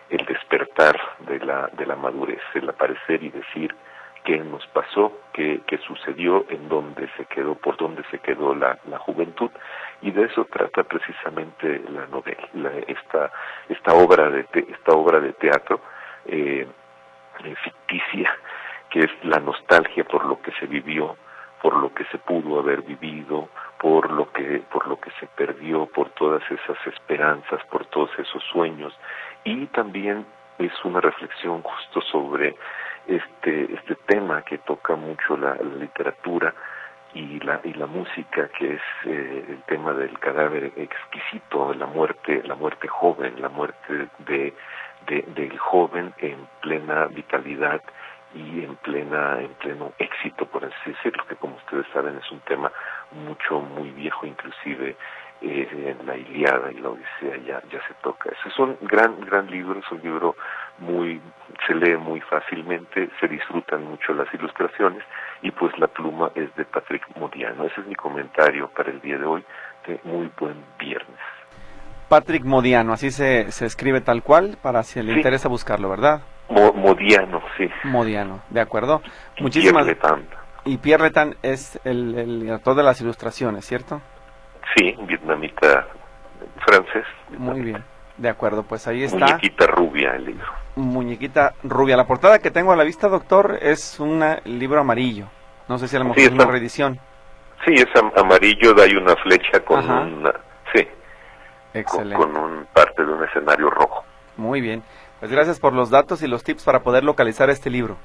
el 0.09 0.25
despertar 0.25 0.99
de 1.19 1.39
la, 1.39 1.69
de 1.73 1.85
la 1.85 1.95
madurez, 1.95 2.41
el 2.53 2.69
aparecer 2.69 3.23
y 3.23 3.29
decir 3.29 3.75
qué 4.23 4.37
nos 4.37 4.65
pasó, 4.67 5.11
qué, 5.33 5.61
qué 5.67 5.77
sucedió, 5.79 6.45
en 6.49 6.69
dónde 6.69 7.09
se 7.17 7.25
quedó, 7.25 7.55
por 7.55 7.77
dónde 7.77 8.03
se 8.09 8.19
quedó 8.19 8.55
la, 8.55 8.77
la 8.89 8.97
juventud, 8.99 9.51
y 10.01 10.11
de 10.11 10.23
eso 10.25 10.45
trata 10.45 10.83
precisamente 10.83 11.81
la 11.89 12.05
novela, 12.07 12.71
esta, 12.87 13.31
esta 13.67 13.93
obra 13.93 14.29
de 14.29 14.45
esta 14.53 14.93
obra 14.93 15.19
de 15.19 15.33
teatro 15.33 15.81
eh, 16.25 16.65
eh, 17.43 17.55
ficticia, 17.63 18.33
que 18.89 18.99
es 18.99 19.11
la 19.23 19.39
nostalgia 19.39 20.03
por 20.05 20.25
lo 20.25 20.41
que 20.41 20.51
se 20.53 20.67
vivió, 20.67 21.17
por 21.63 21.77
lo 21.77 21.93
que 21.93 22.03
se 22.11 22.17
pudo 22.17 22.59
haber 22.59 22.81
vivido, 22.81 23.47
por 23.79 24.11
lo 24.11 24.29
que 24.33 24.61
por 24.69 24.85
lo 24.85 24.99
que 24.99 25.11
se 25.11 25.27
perdió, 25.27 25.85
por 25.85 26.09
todas 26.09 26.43
esas 26.51 26.77
esperanzas, 26.85 27.63
por 27.71 27.85
todos 27.85 28.11
esos 28.19 28.43
sueños. 28.51 28.93
Y 29.45 29.67
también 29.67 30.25
es 30.59 30.73
una 30.83 30.99
reflexión 30.99 31.61
justo 31.61 32.01
sobre 32.01 32.57
este 33.07 33.73
este 33.75 33.95
tema 34.07 34.41
que 34.41 34.57
toca 34.57 34.97
mucho 34.97 35.37
la, 35.37 35.55
literatura 35.79 36.53
y 37.13 37.39
la 37.39 37.61
y 37.63 37.73
la 37.75 37.85
música 37.85 38.49
que 38.59 38.73
es 38.73 38.81
eh, 39.05 39.45
el 39.47 39.61
tema 39.63 39.93
del 39.93 40.19
cadáver 40.19 40.65
exquisito 40.75 41.73
la 41.75 41.85
muerte 41.85 42.43
la 42.43 42.55
muerte 42.55 42.89
joven 42.89 43.41
la 43.41 43.49
muerte 43.49 44.09
de, 44.19 44.53
de 45.07 45.21
del 45.35 45.57
joven 45.57 46.13
en 46.17 46.45
plena 46.61 47.07
vitalidad 47.07 47.81
y 48.33 48.63
en 48.63 48.75
plena 48.77 49.39
en 49.41 49.53
pleno 49.55 49.93
éxito 49.99 50.45
por 50.45 50.65
así 50.65 50.91
decirlo 50.91 51.25
que 51.27 51.35
como 51.35 51.55
ustedes 51.55 51.85
saben 51.93 52.17
es 52.17 52.31
un 52.31 52.39
tema 52.41 52.71
mucho 53.11 53.59
muy 53.59 53.91
viejo 53.91 54.25
inclusive 54.25 54.95
eh, 55.45 55.97
en 55.99 56.05
la 56.05 56.15
Iliada 56.15 56.71
y 56.71 56.75
la 56.75 56.89
Odisea 56.89 57.37
ya, 57.45 57.61
ya 57.69 57.85
se 57.85 57.93
toca. 58.01 58.29
es 58.29 58.59
un 58.59 58.77
gran, 58.81 59.19
gran 59.25 59.51
libro, 59.51 59.77
es 59.77 59.91
un 59.91 60.01
libro 60.01 60.37
muy, 60.79 61.19
se 61.67 61.75
lee 61.75 61.97
muy 61.97 62.21
fácilmente, 62.21 63.09
se 63.19 63.27
disfrutan 63.27 63.83
mucho 63.83 64.13
las 64.13 64.33
ilustraciones 64.33 65.03
y 65.41 65.51
pues 65.51 65.77
la 65.79 65.87
pluma 65.87 66.31
es 66.35 66.55
de 66.55 66.63
Patrick 66.63 67.05
Modiano. 67.17 67.65
Ese 67.65 67.81
es 67.81 67.87
mi 67.87 67.95
comentario 67.95 68.69
para 68.69 68.89
el 68.89 69.01
día 69.01 69.17
de 69.17 69.25
hoy, 69.25 69.43
de 69.85 69.99
muy 70.05 70.31
buen 70.39 70.63
viernes. 70.79 71.19
Patrick 72.07 72.45
Modiano, 72.45 72.93
así 72.93 73.11
se, 73.11 73.51
se 73.51 73.65
escribe 73.65 73.99
tal 73.99 74.23
cual, 74.23 74.57
para 74.61 74.81
si 74.83 75.03
le 75.03 75.11
interesa 75.11 75.49
buscarlo, 75.49 75.89
¿verdad? 75.89 76.21
Modiano, 76.49 77.41
sí. 77.57 77.69
Modiano, 77.83 78.41
de 78.49 78.61
acuerdo. 78.61 79.01
Muchísimas 79.39 79.85
gracias. 79.85 80.19
Y 80.65 80.77
Pierre 80.77 81.03
Letan 81.03 81.35
es 81.41 81.79
el, 81.83 82.17
el 82.17 82.49
autor 82.51 82.75
de 82.75 82.83
las 82.83 83.01
ilustraciones, 83.01 83.65
¿cierto? 83.65 84.01
Sí, 84.75 84.95
vietnamita 85.01 85.87
francés. 86.65 87.05
Muy 87.37 87.61
bien, 87.61 87.83
de 88.17 88.29
acuerdo, 88.29 88.63
pues 88.63 88.87
ahí 88.87 89.03
está. 89.03 89.25
Muñequita 89.25 89.67
rubia 89.67 90.11
el 90.15 90.25
libro. 90.25 90.47
Muñequita 90.75 91.53
rubia. 91.63 91.97
La 91.97 92.07
portada 92.07 92.39
que 92.39 92.51
tengo 92.51 92.71
a 92.71 92.75
la 92.75 92.83
vista, 92.83 93.07
doctor, 93.07 93.57
es 93.61 93.99
un 93.99 94.23
libro 94.45 94.79
amarillo. 94.79 95.27
No 95.67 95.77
sé 95.77 95.87
si 95.87 95.95
a 95.95 95.99
lo 95.99 96.05
mejor 96.05 96.19
es 96.19 96.31
una 96.31 96.45
reedición. 96.45 96.99
Sí, 97.65 97.73
es 97.73 97.87
amarillo, 98.17 98.73
da 98.73 98.83
ahí 98.83 98.95
una 98.95 99.15
flecha 99.17 99.59
con 99.65 99.89
una... 99.89 100.33
Sí. 100.73 100.87
Excelente. 101.73 102.15
Con, 102.15 102.33
con 102.33 102.43
un 102.43 102.65
parte 102.73 103.05
de 103.05 103.11
un 103.11 103.23
escenario 103.23 103.69
rojo. 103.69 104.03
Muy 104.37 104.61
bien. 104.61 104.83
Pues 105.23 105.31
gracias 105.31 105.57
por 105.57 105.71
los 105.71 105.89
datos 105.89 106.21
y 106.21 106.27
los 106.27 106.43
tips 106.43 106.63
para 106.63 106.83
poder 106.83 107.05
localizar 107.05 107.49
este 107.49 107.69
libro. 107.69 107.95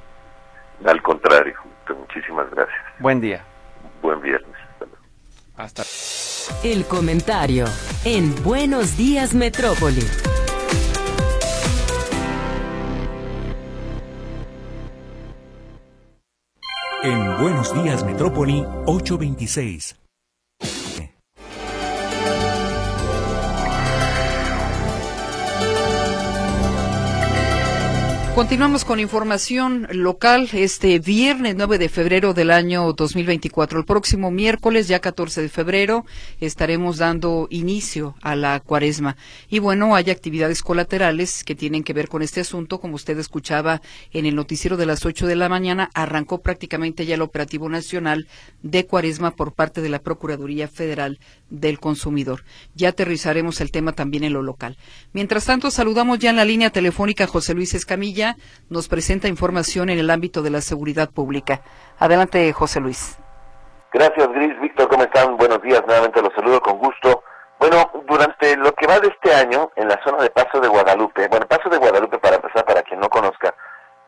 Al 0.84 1.02
contrario, 1.02 1.56
muchísimas 1.98 2.48
gracias. 2.48 2.78
Buen 3.00 3.20
día. 3.20 3.44
Buen 4.00 4.22
viernes. 4.22 4.56
Hasta. 5.56 5.82
El 6.62 6.84
comentario 6.84 7.64
en 8.04 8.40
Buenos 8.44 8.96
Días 8.96 9.34
Metrópoli. 9.34 10.06
En 17.02 17.42
Buenos 17.42 17.82
Días 17.82 18.04
Metrópoli 18.04 18.64
826. 18.86 20.07
Continuamos 28.38 28.84
con 28.84 29.00
información 29.00 29.88
local 29.90 30.48
este 30.52 31.00
viernes 31.00 31.56
9 31.56 31.76
de 31.76 31.88
febrero 31.88 32.34
del 32.34 32.52
año 32.52 32.92
2024. 32.92 33.80
El 33.80 33.84
próximo 33.84 34.30
miércoles, 34.30 34.86
ya 34.86 35.00
14 35.00 35.42
de 35.42 35.48
febrero, 35.48 36.06
estaremos 36.38 36.98
dando 36.98 37.48
inicio 37.50 38.14
a 38.22 38.36
la 38.36 38.60
cuaresma. 38.60 39.16
Y 39.48 39.58
bueno, 39.58 39.96
hay 39.96 40.10
actividades 40.10 40.62
colaterales 40.62 41.42
que 41.42 41.56
tienen 41.56 41.82
que 41.82 41.92
ver 41.92 42.06
con 42.06 42.22
este 42.22 42.40
asunto. 42.40 42.78
Como 42.78 42.94
usted 42.94 43.18
escuchaba 43.18 43.82
en 44.12 44.24
el 44.24 44.36
noticiero 44.36 44.76
de 44.76 44.86
las 44.86 45.04
8 45.04 45.26
de 45.26 45.34
la 45.34 45.48
mañana, 45.48 45.90
arrancó 45.92 46.40
prácticamente 46.40 47.06
ya 47.06 47.16
el 47.16 47.22
operativo 47.22 47.68
nacional 47.68 48.28
de 48.62 48.86
cuaresma 48.86 49.32
por 49.32 49.52
parte 49.52 49.82
de 49.82 49.88
la 49.88 49.98
Procuraduría 49.98 50.68
Federal 50.68 51.18
del 51.50 51.80
Consumidor. 51.80 52.44
Ya 52.76 52.90
aterrizaremos 52.90 53.60
el 53.60 53.72
tema 53.72 53.94
también 53.94 54.22
en 54.22 54.32
lo 54.32 54.42
local. 54.42 54.78
Mientras 55.12 55.44
tanto, 55.46 55.72
saludamos 55.72 56.20
ya 56.20 56.30
en 56.30 56.36
la 56.36 56.44
línea 56.44 56.70
telefónica 56.70 57.24
a 57.24 57.26
José 57.26 57.54
Luis 57.54 57.74
Escamilla 57.74 58.27
nos 58.68 58.88
presenta 58.88 59.28
información 59.28 59.90
en 59.90 59.98
el 59.98 60.10
ámbito 60.10 60.42
de 60.42 60.50
la 60.50 60.60
seguridad 60.60 61.10
pública. 61.10 61.60
Adelante, 61.98 62.52
José 62.52 62.80
Luis. 62.80 63.18
Gracias, 63.92 64.28
Gris. 64.32 64.60
Víctor, 64.60 64.88
¿cómo 64.88 65.04
están? 65.04 65.36
Buenos 65.36 65.62
días. 65.62 65.82
Nuevamente 65.86 66.20
los 66.20 66.32
saludo 66.34 66.60
con 66.60 66.78
gusto. 66.78 67.22
Bueno, 67.58 67.90
durante 68.06 68.56
lo 68.56 68.72
que 68.72 68.86
va 68.86 69.00
de 69.00 69.08
este 69.08 69.34
año, 69.34 69.70
en 69.76 69.88
la 69.88 70.00
zona 70.04 70.22
de 70.22 70.30
Paso 70.30 70.60
de 70.60 70.68
Guadalupe, 70.68 71.26
bueno, 71.28 71.46
Paso 71.46 71.68
de 71.68 71.78
Guadalupe, 71.78 72.18
para 72.18 72.36
empezar, 72.36 72.64
para 72.64 72.82
quien 72.82 73.00
no 73.00 73.08
conozca, 73.08 73.54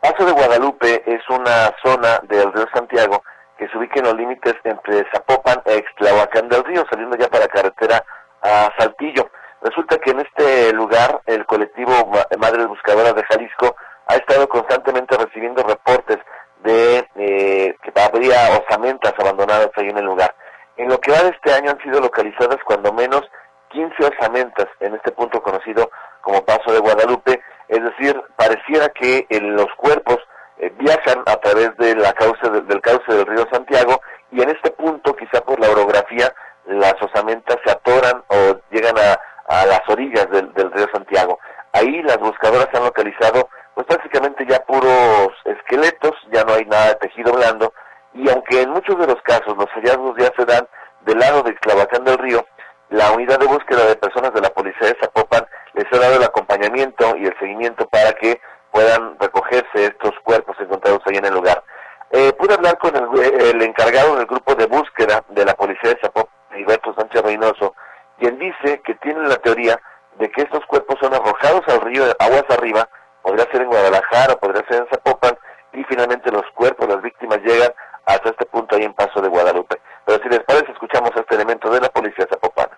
Paso 0.01 0.25
de 0.25 0.33
Guadalupe 0.33 1.03
es 1.07 1.21
una 1.29 1.75
zona 1.85 2.21
del 2.29 2.53
río 2.53 2.67
Santiago 2.73 3.23
que 3.59 3.69
se 3.69 3.77
ubica 3.77 3.99
en 4.01 4.07
los 4.07 4.15
límites 4.15 4.55
entre 4.65 5.05
Zapopan 5.13 5.61
e 5.67 5.75
Extlahuacán 5.75 6.49
del 6.49 6.65
Río, 6.65 6.87
saliendo 6.91 7.19
ya 7.19 7.29
para 7.29 7.49
carretera 7.49 8.03
a 8.41 8.71
Saltillo. 8.79 9.31
Resulta 9.61 9.99
que 9.99 10.13
en 10.13 10.21
este 10.21 10.73
lugar 10.73 11.21
el 11.27 11.45
colectivo 11.45 11.93
Madres 12.39 12.67
Buscadoras 12.67 13.15
de 13.15 13.25
Jalisco 13.25 13.77
ha 14.11 14.17
estado 14.17 14.49
constantemente 14.49 15.17
recibiendo 15.17 15.63
reportes 15.63 16.19
de 16.65 17.09
eh, 17.15 17.77
que 17.81 18.01
habría 18.01 18.59
osamentas 18.59 19.15
abandonadas 19.19 19.71
ahí 19.77 19.89
en 19.89 19.99
el 19.99 20.05
lugar. 20.05 20.35
En 20.77 20.89
lo 20.89 20.99
que 20.99 21.13
va 21.13 21.23
de 21.23 21.29
este 21.31 21.53
año 21.53 21.71
han 21.71 21.83
sido 21.83 22.01
localizadas 22.01 22.59
cuando 22.65 22.93
menos 22.93 23.23
15 23.69 23.95
osamentas 24.05 24.67
en 24.81 24.97
este 24.97 25.13
punto 25.13 25.41
conocido 25.43 25.91
como 26.23 26.45
Paso 26.45 26.73
de 26.73 26.81
Guadalupe, 26.81 27.41
es 27.69 27.83
decir, 27.83 28.21
pareciera 28.37 28.89
que 28.89 29.27
los 29.31 29.69
cuerpos 29.77 30.19
eh, 30.59 30.73
viajan 30.77 31.23
a 31.27 31.37
través 31.37 31.77
de 31.77 31.95
la 31.95 32.13
cauce 32.13 32.51
del 32.51 32.81
cauce 32.81 33.13
del 33.13 33.27
río 33.27 33.47
Santiago 33.53 34.01
y 34.33 34.43
en 34.43 34.51
este 34.51 34.73
punto, 34.73 35.15
quizá 35.15 35.41
por 35.43 35.61
la 35.61 35.71
orografía, 35.71 36.35
las 36.67 36.95
osamentas 37.01 37.59
se 37.65 37.71
atoran 37.71 38.25
o 38.27 38.57
llegan 38.71 38.97
a, 38.99 39.19
las 39.67 39.81
orillas 39.89 40.31
del, 40.31 40.53
del 40.55 40.71
río 40.73 40.87
Santiago. 40.93 41.39
Ahí 41.73 42.03
las 42.03 42.19
buscadoras 42.19 42.69
han 42.73 42.85
localizado 42.85 43.49
pues 43.75 43.87
prácticamente 43.87 44.45
ya 44.47 44.63
puros 44.65 45.29
esqueletos, 45.45 46.13
ya 46.33 46.45
no 46.45 46.55
hay 46.55 46.65
nada 46.67 46.89
de 46.89 46.95
tejido 46.97 47.33
blando, 47.33 47.73
y 48.13 48.29
aunque 48.29 48.63
en 48.63 48.71
muchos 48.71 48.99
de 48.99 49.07
los 49.07 49.21
casos 49.23 49.57
los 49.57 49.71
hallazgos 49.71 50.17
ya 50.19 50.31
se 50.37 50.45
dan 50.45 50.67
del 51.03 51.19
lado 51.19 51.43
de 51.43 51.53
Exclavacán 51.53 52.05
del 52.05 52.19
Río, 52.19 52.45
la 52.91 53.13
unidad 53.13 53.39
de 53.39 53.47
búsqueda 53.47 53.87
de 53.87 53.97
personas 53.97 54.35
de 54.35 54.41
la 54.41 54.51
policía 54.51 54.89
de 54.89 54.99
Zapopan 55.01 55.47
les 55.75 55.87
ha 55.93 55.99
dado 55.99 56.17
el 56.17 56.25
acompañamiento 56.25 57.17
y 57.17 57.27
el 57.27 57.39
seguimiento 57.39 57.87
para 57.89 58.13
que 58.13 58.41
puedan 58.73 59.17
recogerse 59.19 59.87
estos 59.87 60.13
cuerpos 60.25 60.57
encontrados 60.61 61.01
ahí 61.07 61.17
en 61.17 61.27
el 61.27 61.35
lugar. 61.35 61.63
Eh, 62.11 62.33
pude 62.33 62.55
hablar 62.55 62.77
con 62.79 62.95
el, 62.97 63.63
encargado 63.63 64.17
del 64.17 64.27
grupo 64.27 64.57
de 64.57 64.67
búsqueda 64.67 65.25
de 65.29 65.45
la 65.45 65.55
policía 65.55 65.91
de 65.91 66.01
Zapopan, 66.01 66.35
Alberto 66.51 66.93
Sánchez 66.99 67.23
Reynoso, 67.23 67.75
quien 68.19 68.39
dice 68.39 68.83
que 68.85 68.95
tiene 68.97 69.27
la 69.29 69.37
teoría 69.37 69.81
de 70.19 70.29
que 70.31 70.43
estos 70.43 70.67
cuerpos 70.67 70.99
son 71.01 71.15
arrojados 71.15 71.63
al 71.69 71.81
río 71.81 72.05
aguas 72.19 72.45
arriba 72.51 72.89
podría 73.23 73.47
ser 73.51 73.63
en 73.63 73.69
Guadalajara, 73.69 74.37
podría 74.37 74.65
ser 74.67 74.83
en 74.83 74.89
Zapopan, 74.89 75.37
y 75.73 75.85
finalmente 75.85 76.31
los 76.33 76.45
cuerpos, 76.55 76.89
las 76.89 77.03
víctimas 77.03 77.39
llegan 77.45 77.71
hasta 78.07 78.31
este 78.31 78.47
punto 78.47 78.77
ahí 78.77 78.83
en 78.83 78.95
Paso 78.95 79.21
de 79.21 79.29
Guadalupe. 79.29 79.81
Pero 80.05 80.23
si 80.23 80.29
les 80.29 80.41
parece, 80.41 80.73
escuchamos 80.73 81.11
este 81.15 81.35
elemento 81.35 81.71
de 81.71 81.81
la 81.81 81.89
policía 81.91 82.27
zapopana. 82.29 82.77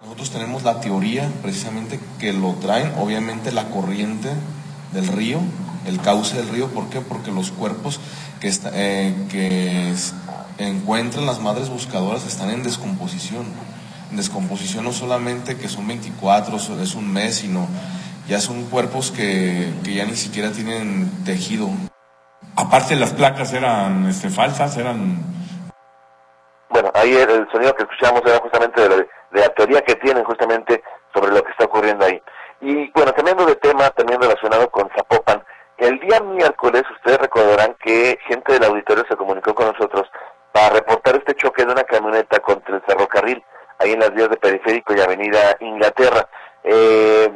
Nosotros 0.00 0.30
tenemos 0.30 0.62
la 0.62 0.80
teoría 0.80 1.28
precisamente 1.42 1.98
que 2.20 2.32
lo 2.32 2.54
traen, 2.60 2.92
obviamente, 2.98 3.52
la 3.52 3.64
corriente 3.70 4.28
del 4.92 5.08
río, 5.08 5.38
el 5.86 6.00
cauce 6.24 6.36
del 6.36 6.48
río. 6.48 6.68
¿Por 6.68 6.88
qué? 6.88 7.00
Porque 7.00 7.30
los 7.30 7.50
cuerpos 7.50 8.00
que, 8.40 8.50
eh, 8.72 9.14
que 9.30 9.92
encuentran 10.58 11.26
las 11.26 11.40
madres 11.40 11.68
buscadoras 11.68 12.26
están 12.26 12.50
en 12.50 12.62
descomposición 12.62 13.44
descomposición 14.10 14.84
no 14.84 14.92
solamente 14.92 15.58
que 15.58 15.66
son 15.66 15.88
24, 15.88 16.56
es 16.56 16.94
un 16.94 17.12
mes, 17.12 17.38
sino 17.38 17.66
ya 18.28 18.38
son 18.38 18.64
cuerpos 18.66 19.10
que, 19.10 19.72
que 19.82 19.94
ya 19.94 20.04
ni 20.04 20.14
siquiera 20.14 20.52
tienen 20.52 21.24
tejido. 21.24 21.68
Aparte 22.54 22.94
las 22.94 23.12
placas 23.12 23.52
eran 23.52 24.06
este, 24.06 24.30
falsas, 24.30 24.76
eran... 24.76 25.18
Bueno, 26.68 26.92
ahí 26.94 27.12
el 27.12 27.48
sonido 27.50 27.74
que 27.74 27.82
escuchamos 27.82 28.22
era 28.24 28.38
justamente 28.38 28.82
de 28.82 28.88
la, 28.88 28.96
de 28.96 29.40
la 29.40 29.48
teoría 29.48 29.80
que 29.82 29.96
tienen 29.96 30.22
justamente 30.22 30.80
sobre 31.12 31.32
lo 31.32 31.42
que 31.42 31.50
está 31.50 31.64
ocurriendo 31.64 32.04
ahí. 32.04 32.22
Y 32.60 32.90
bueno, 32.92 33.12
cambiando 33.12 33.44
de 33.46 33.56
tema, 33.56 33.90
también 33.90 34.20
relacionado 34.20 34.70
con 34.70 34.88
Zapopan, 34.96 35.23
el 35.84 36.00
día 36.00 36.20
miércoles 36.20 36.82
ustedes 36.90 37.18
recordarán 37.18 37.76
que 37.82 38.18
gente 38.26 38.54
del 38.54 38.64
auditorio 38.64 39.04
se 39.08 39.16
comunicó 39.16 39.54
con 39.54 39.66
nosotros 39.66 40.10
para 40.52 40.70
reportar 40.70 41.16
este 41.16 41.34
choque 41.34 41.64
de 41.64 41.72
una 41.72 41.84
camioneta 41.84 42.40
contra 42.40 42.76
el 42.76 42.82
ferrocarril, 42.82 43.44
ahí 43.78 43.92
en 43.92 44.00
las 44.00 44.14
vías 44.14 44.30
de 44.30 44.36
Periférico 44.36 44.94
y 44.94 45.00
Avenida 45.00 45.56
Inglaterra. 45.60 46.26
Eh, 46.62 47.30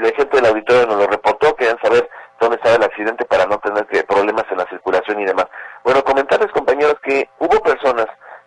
la 0.00 0.10
gente 0.16 0.36
del 0.36 0.46
auditorio 0.46 0.86
nos 0.86 0.96
lo 0.96 1.06
reportó, 1.06 1.54
querían 1.54 1.78
saber 1.80 2.08
dónde 2.40 2.56
estaba 2.56 2.74
el 2.74 2.82
accidente 2.82 3.24
para 3.24 3.46
no 3.46 3.58
tener 3.58 3.86
problemas 4.06 4.46
en 4.50 4.58
la 4.58 4.66
circulación 4.66 5.20
y 5.20 5.24
demás. 5.24 5.46
Bueno, 5.84 6.02
comentarles 6.02 6.50
compañeros 6.50 6.96
que 7.04 7.28
hubo 7.38 7.60
personas 7.60 8.06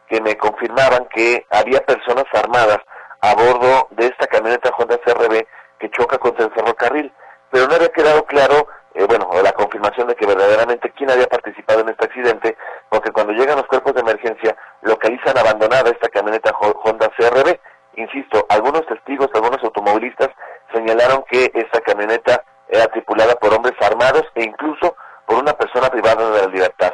que 0.10 0.20
me 0.20 0.36
confirmaban 0.36 1.08
que 1.14 1.46
había 1.50 1.80
personas 1.80 2.26
armadas 2.34 2.80
a 3.22 3.34
bordo 3.36 3.88
de 3.92 4.08
esta 4.08 4.28
camioneta 4.28 4.74
Honda 4.78 4.98
CRB 4.98 5.48
que 5.80 5.90
choca 5.92 6.18
contra 6.18 6.46
el 6.46 6.52
ferrocarril, 6.52 7.14
pero 7.52 7.68
no 7.68 7.76
había 7.76 7.90
quedado 7.90 8.26
claro, 8.26 8.68
eh, 8.96 9.06
bueno, 9.06 9.30
la 9.44 9.52
confirmación 9.52 10.08
de 10.08 10.16
que 10.16 10.26
verdaderamente 10.26 10.90
quién 10.92 11.12
había 11.12 11.28
participado 11.28 11.82
en 11.82 11.90
este 11.90 12.06
accidente, 12.06 12.58
porque 12.88 13.12
cuando 13.12 13.34
llegan 13.34 13.58
los 13.58 13.68
cuerpos 13.68 13.94
de 13.94 14.00
emergencia 14.00 14.56
localizan 14.84 15.38
abandonada 15.38 15.90
esta 15.90 16.08
camioneta 16.08 16.56
Honda 16.58 17.12
CRB. 17.18 17.60
Insisto, 17.98 18.46
algunos 18.48 18.86
testigos, 18.88 19.30
algunos 19.34 19.62
automovilistas 19.64 20.30
señalaron 20.74 21.26
que 21.30 21.52
esta 21.54 21.82
camioneta 21.82 22.44
era 22.70 22.88
tripulada 22.88 23.36
por 23.36 23.54
hombres 23.54 23.76
armados 23.82 24.24
e 24.34 24.46
incluso 24.46 24.96
por 25.26 25.40
una 25.40 25.54
persona 25.54 25.90
privada 25.90 26.32
de 26.32 26.42
la 26.44 26.48
libertad. 26.48 26.94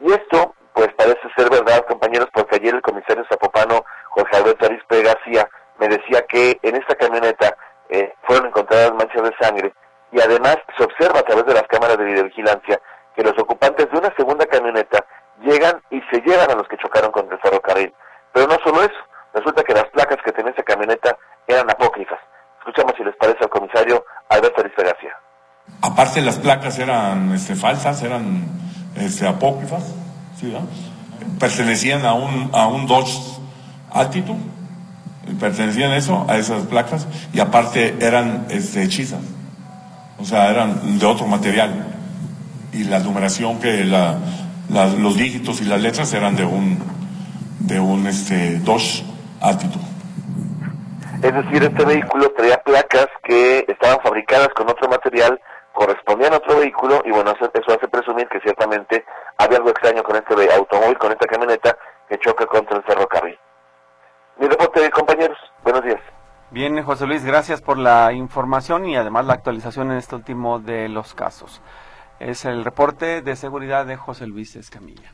Y 0.00 0.10
esto, 0.10 0.54
pues 0.72 0.88
parece 0.96 1.20
ser 1.36 1.50
verdad, 1.50 1.84
compañeros, 1.86 2.28
porque 2.32 2.56
ayer 2.56 2.74
el 2.74 2.82
comisario 2.82 3.26
zapopano 3.28 3.84
Jorge 4.08 4.36
Alberto 4.38 4.66
Arispe 4.66 5.02
García 5.02 5.46
me 5.78 5.88
decía 5.88 6.22
que 6.22 6.58
en 6.62 6.76
esta 6.76 6.94
camioneta 6.94 7.56
eh, 7.90 8.14
fueron 8.22 8.46
encontradas 8.46 8.92
manchas 8.94 9.22
de 9.22 9.36
sangre 9.38 9.74
se 10.82 10.84
observa 10.84 11.20
a 11.20 11.22
través 11.22 11.46
de 11.46 11.54
las 11.54 11.66
cámaras 11.68 11.96
de 11.96 12.04
videovigilancia 12.04 12.80
que 13.14 13.22
los 13.22 13.38
ocupantes 13.38 13.90
de 13.90 13.98
una 13.98 14.12
segunda 14.16 14.46
camioneta 14.46 15.04
llegan 15.44 15.80
y 15.90 16.00
se 16.10 16.20
llevan 16.22 16.50
a 16.50 16.54
los 16.54 16.66
que 16.66 16.76
chocaron 16.78 17.12
contra 17.12 17.36
el 17.36 17.40
ferrocarril. 17.40 17.92
Pero 18.32 18.46
no 18.46 18.56
solo 18.64 18.82
eso, 18.82 18.94
resulta 19.34 19.62
que 19.62 19.74
las 19.74 19.84
placas 19.90 20.18
que 20.24 20.32
tenía 20.32 20.52
esa 20.52 20.62
camioneta 20.62 21.16
eran 21.46 21.70
apócrifas. 21.70 22.18
Escuchamos 22.58 22.94
si 22.96 23.04
les 23.04 23.14
parece 23.16 23.38
al 23.42 23.50
comisario 23.50 24.04
Alberto 24.28 24.60
Arispe 24.60 24.82
García. 24.82 25.16
Aparte 25.82 26.20
las 26.20 26.38
placas 26.38 26.78
eran 26.78 27.32
este, 27.32 27.54
falsas, 27.54 28.02
eran 28.02 28.44
este, 28.96 29.26
apócrifas, 29.26 29.94
¿sí, 30.36 30.56
pertenecían 31.38 32.04
a 32.04 32.14
un, 32.14 32.50
a 32.52 32.66
un 32.66 32.86
Dodge 32.86 33.18
Altitude, 33.92 34.40
pertenecían 35.38 35.92
eso, 35.92 36.26
a 36.28 36.36
esas 36.36 36.66
placas, 36.66 37.06
y 37.32 37.40
aparte 37.40 37.96
eran 38.00 38.46
este, 38.50 38.82
hechizas, 38.82 39.20
eran 40.32 40.98
de 40.98 41.06
otro 41.06 41.26
material, 41.26 41.92
y 42.72 42.84
la 42.84 42.98
numeración 42.98 43.60
que 43.60 43.84
la, 43.84 44.18
los 44.98 45.16
dígitos 45.16 45.60
y 45.60 45.64
las 45.64 45.80
letras 45.80 46.12
eran 46.14 46.36
de 46.36 46.44
un, 46.44 46.78
de 47.60 47.78
un 47.78 48.06
este, 48.06 48.58
Dodge 48.60 49.04
Altitude. 49.40 49.84
Es 51.22 51.32
decir, 51.32 51.62
este 51.62 51.84
vehículo 51.84 52.32
traía 52.36 52.56
placas 52.62 53.06
que 53.22 53.64
estaban 53.68 53.98
fabricadas 54.02 54.48
con 54.56 54.68
otro 54.68 54.88
material, 54.88 55.40
correspondían 55.72 56.32
a 56.32 56.38
otro 56.38 56.58
vehículo 56.58 57.00
y 57.04 57.10
bueno, 57.10 57.32
eso, 57.32 57.50
hace 57.68 57.88
presumir 57.88 58.26
que 58.28 58.40
ciertamente 58.40 59.04
había 59.38 59.58
algo 59.58 59.70
extraño 59.70 60.02
con 60.02 60.16
este 60.16 60.34
automóvil, 60.52 60.98
con 60.98 61.12
esta 61.12 61.26
camioneta 61.26 61.76
que 62.08 62.18
choca 62.18 62.46
contra 62.46 62.78
el 62.78 62.82
ferrocarril. 62.82 63.38
Mi 64.38 64.48
reporte, 64.48 64.90
compañeros. 64.90 65.38
Buenos 65.62 65.84
días. 65.84 66.00
Bien, 66.50 66.76
José 67.02 67.14
Luis, 67.14 67.24
gracias 67.24 67.60
por 67.60 67.78
la 67.78 68.12
información 68.12 68.86
y 68.86 68.94
además 68.94 69.26
la 69.26 69.32
actualización 69.32 69.90
en 69.90 69.96
este 69.96 70.14
último 70.14 70.60
de 70.60 70.88
los 70.88 71.14
casos. 71.14 71.60
Es 72.20 72.44
el 72.44 72.64
reporte 72.64 73.22
de 73.22 73.34
seguridad 73.34 73.86
de 73.86 73.96
José 73.96 74.28
Luis 74.28 74.54
Escamilla. 74.54 75.12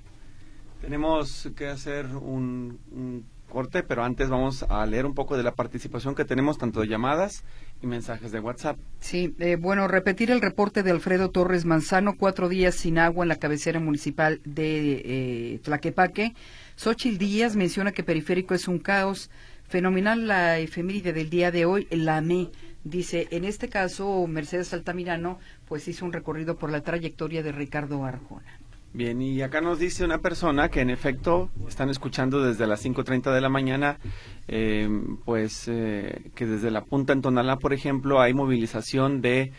Tenemos 0.83 1.48
que 1.57 1.66
hacer 1.68 2.05
un, 2.09 2.79
un 2.92 3.24
corte, 3.48 3.83
pero 3.83 4.05
antes 4.05 4.29
vamos 4.29 4.66
a 4.68 4.85
leer 4.85 5.07
un 5.07 5.14
poco 5.14 5.38
de 5.38 5.42
la 5.42 5.53
participación 5.53 6.14
que 6.14 6.27
tenemos, 6.27 6.59
tanto 6.59 6.83
de 6.83 6.88
llamadas 6.88 7.42
y 7.81 7.87
mensajes 7.87 8.33
de 8.33 8.40
WhatsApp. 8.40 8.77
Sí, 9.01 9.35
eh, 9.38 9.57
bueno, 9.57 9.88
repetir 9.88 10.31
el 10.31 10.42
reporte 10.42 10.83
de 10.83 10.90
Alfredo 10.90 11.31
Torres 11.31 11.64
Manzano, 11.64 12.18
cuatro 12.18 12.51
días 12.51 12.74
sin 12.74 12.98
agua 12.98 13.24
en 13.24 13.31
la 13.31 13.37
cabecera 13.37 13.81
municipal 13.81 14.42
de 14.44 15.03
eh, 15.07 15.61
Tlaquepaque. 15.62 16.35
Xochitl 16.77 17.16
Díaz 17.16 17.57
menciona 17.57 17.92
que 17.92 18.05
Periférico 18.05 18.53
es 18.53 18.68
un 18.68 18.79
caos. 18.79 19.31
Fenomenal 19.68 20.26
la 20.26 20.59
efeméride 20.59 21.12
del 21.12 21.31
día 21.31 21.50
de 21.50 21.66
hoy, 21.66 21.87
la 21.90 22.20
me 22.20 22.50
Dice, 22.85 23.28
en 23.33 23.44
este 23.44 23.68
caso, 23.68 24.26
Mercedes 24.26 24.72
Altamirano, 24.72 25.38
pues 25.66 25.87
hizo 25.88 26.07
un 26.07 26.12
recorrido 26.12 26.57
por 26.57 26.70
la 26.70 26.81
trayectoria 26.81 27.42
de 27.42 27.52
Ricardo 27.52 28.02
Arjona. 28.04 28.59
Bien, 28.94 29.20
y 29.20 29.42
acá 29.42 29.61
nos 29.61 29.78
dice 29.78 30.04
una 30.04 30.18
persona 30.18 30.70
que 30.70 30.81
en 30.81 30.88
efecto 30.88 31.50
están 31.68 31.90
escuchando 31.90 32.42
desde 32.42 32.66
las 32.66 32.83
5.30 32.85 33.35
de 33.35 33.40
la 33.42 33.50
mañana, 33.50 33.98
eh, 34.46 34.88
pues 35.26 35.68
eh, 35.68 36.31
que 36.35 36.46
desde 36.46 36.70
la 36.70 36.85
punta 36.85 37.12
en 37.12 37.20
Tonalá, 37.20 37.57
por 37.57 37.74
ejemplo, 37.74 38.20
hay 38.20 38.33
movilización 38.33 39.20
de 39.20 39.52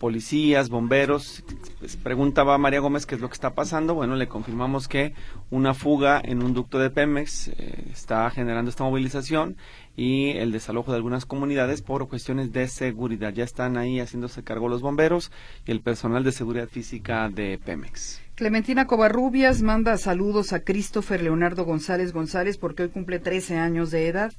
policías, 0.00 0.70
bomberos. 0.70 1.44
Pues, 1.78 1.96
preguntaba 1.96 2.58
María 2.58 2.80
Gómez 2.80 3.04
qué 3.06 3.14
es 3.14 3.20
lo 3.20 3.28
que 3.28 3.34
está 3.34 3.54
pasando. 3.54 3.94
Bueno, 3.94 4.16
le 4.16 4.26
confirmamos 4.26 4.88
que 4.88 5.12
una 5.50 5.74
fuga 5.74 6.20
en 6.24 6.42
un 6.42 6.54
ducto 6.54 6.78
de 6.78 6.90
Pemex 6.90 7.48
eh, 7.48 7.84
está 7.92 8.28
generando 8.30 8.70
esta 8.70 8.82
movilización 8.82 9.56
y 9.96 10.30
el 10.30 10.52
desalojo 10.52 10.90
de 10.90 10.96
algunas 10.96 11.26
comunidades 11.26 11.82
por 11.82 12.08
cuestiones 12.08 12.50
de 12.52 12.66
seguridad. 12.66 13.34
Ya 13.34 13.44
están 13.44 13.76
ahí 13.76 14.00
haciéndose 14.00 14.42
cargo 14.42 14.68
los 14.68 14.80
bomberos 14.80 15.30
y 15.66 15.70
el 15.70 15.82
personal 15.82 16.24
de 16.24 16.32
seguridad 16.32 16.68
física 16.68 17.28
de 17.28 17.58
Pemex. 17.58 18.22
Clementina 18.36 18.86
Covarrubias 18.86 19.60
manda 19.60 19.98
saludos 19.98 20.54
a 20.54 20.60
Christopher 20.60 21.22
Leonardo 21.22 21.66
González 21.66 22.14
González 22.14 22.56
porque 22.56 22.84
hoy 22.84 22.88
cumple 22.88 23.18
13 23.18 23.58
años 23.58 23.90
de 23.90 24.08
edad. 24.08 24.32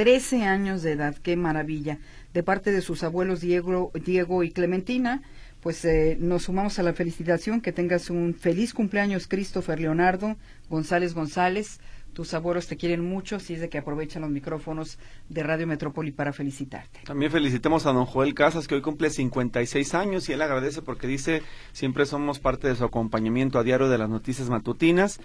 13 0.00 0.44
años 0.44 0.80
de 0.80 0.92
edad, 0.92 1.14
qué 1.22 1.36
maravilla. 1.36 1.98
De 2.32 2.42
parte 2.42 2.72
de 2.72 2.80
sus 2.80 3.02
abuelos 3.02 3.42
Diego, 3.42 3.92
Diego 3.92 4.42
y 4.42 4.50
Clementina, 4.50 5.20
pues 5.60 5.84
eh, 5.84 6.16
nos 6.18 6.44
sumamos 6.44 6.78
a 6.78 6.82
la 6.82 6.94
felicitación. 6.94 7.60
Que 7.60 7.70
tengas 7.70 8.08
un 8.08 8.32
feliz 8.32 8.72
cumpleaños, 8.72 9.28
Christopher 9.28 9.78
Leonardo 9.78 10.38
González 10.70 11.12
González. 11.12 11.80
Tus 12.14 12.34
abuelos 12.34 12.66
te 12.66 12.76
quieren 12.76 13.04
mucho, 13.04 13.36
así 13.36 13.54
es 13.54 13.60
de 13.60 13.68
que 13.68 13.78
aprovechan 13.78 14.22
los 14.22 14.30
micrófonos 14.30 14.98
de 15.28 15.42
Radio 15.42 15.66
Metrópoli 15.66 16.10
para 16.10 16.32
felicitarte. 16.32 17.00
También 17.04 17.30
felicitemos 17.30 17.86
a 17.86 17.92
don 17.92 18.04
Joel 18.04 18.34
Casas, 18.34 18.66
que 18.66 18.74
hoy 18.74 18.80
cumple 18.80 19.10
56 19.10 19.94
años 19.94 20.28
y 20.28 20.32
él 20.32 20.42
agradece 20.42 20.82
porque 20.82 21.06
dice, 21.06 21.42
siempre 21.72 22.06
somos 22.06 22.40
parte 22.40 22.68
de 22.68 22.74
su 22.74 22.84
acompañamiento 22.84 23.58
a 23.58 23.62
diario 23.62 23.88
de 23.88 23.98
las 23.98 24.08
noticias 24.08 24.48
matutinas. 24.48 25.20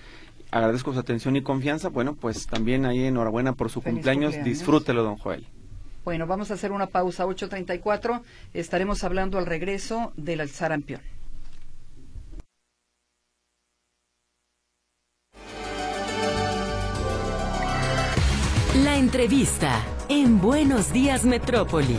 Agradezco 0.51 0.93
su 0.93 0.99
atención 0.99 1.35
y 1.35 1.41
confianza. 1.41 1.89
Bueno, 1.89 2.15
pues 2.15 2.47
también 2.47 2.85
ahí 2.85 3.05
enhorabuena 3.05 3.53
por 3.53 3.69
su 3.69 3.81
cumpleaños. 3.81 4.35
Disfrútelo, 4.43 5.03
don 5.03 5.17
Joel. 5.17 5.47
Bueno, 6.03 6.27
vamos 6.27 6.51
a 6.51 6.53
hacer 6.53 6.71
una 6.71 6.87
pausa, 6.87 7.25
8.34. 7.25 8.21
Estaremos 8.53 9.03
hablando 9.03 9.37
al 9.37 9.45
regreso 9.45 10.13
del 10.15 10.47
sarampión. 10.49 11.01
La 18.83 18.97
entrevista 18.97 19.83
en 20.09 20.39
Buenos 20.39 20.93
Días 20.93 21.25
Metrópoli. 21.25 21.97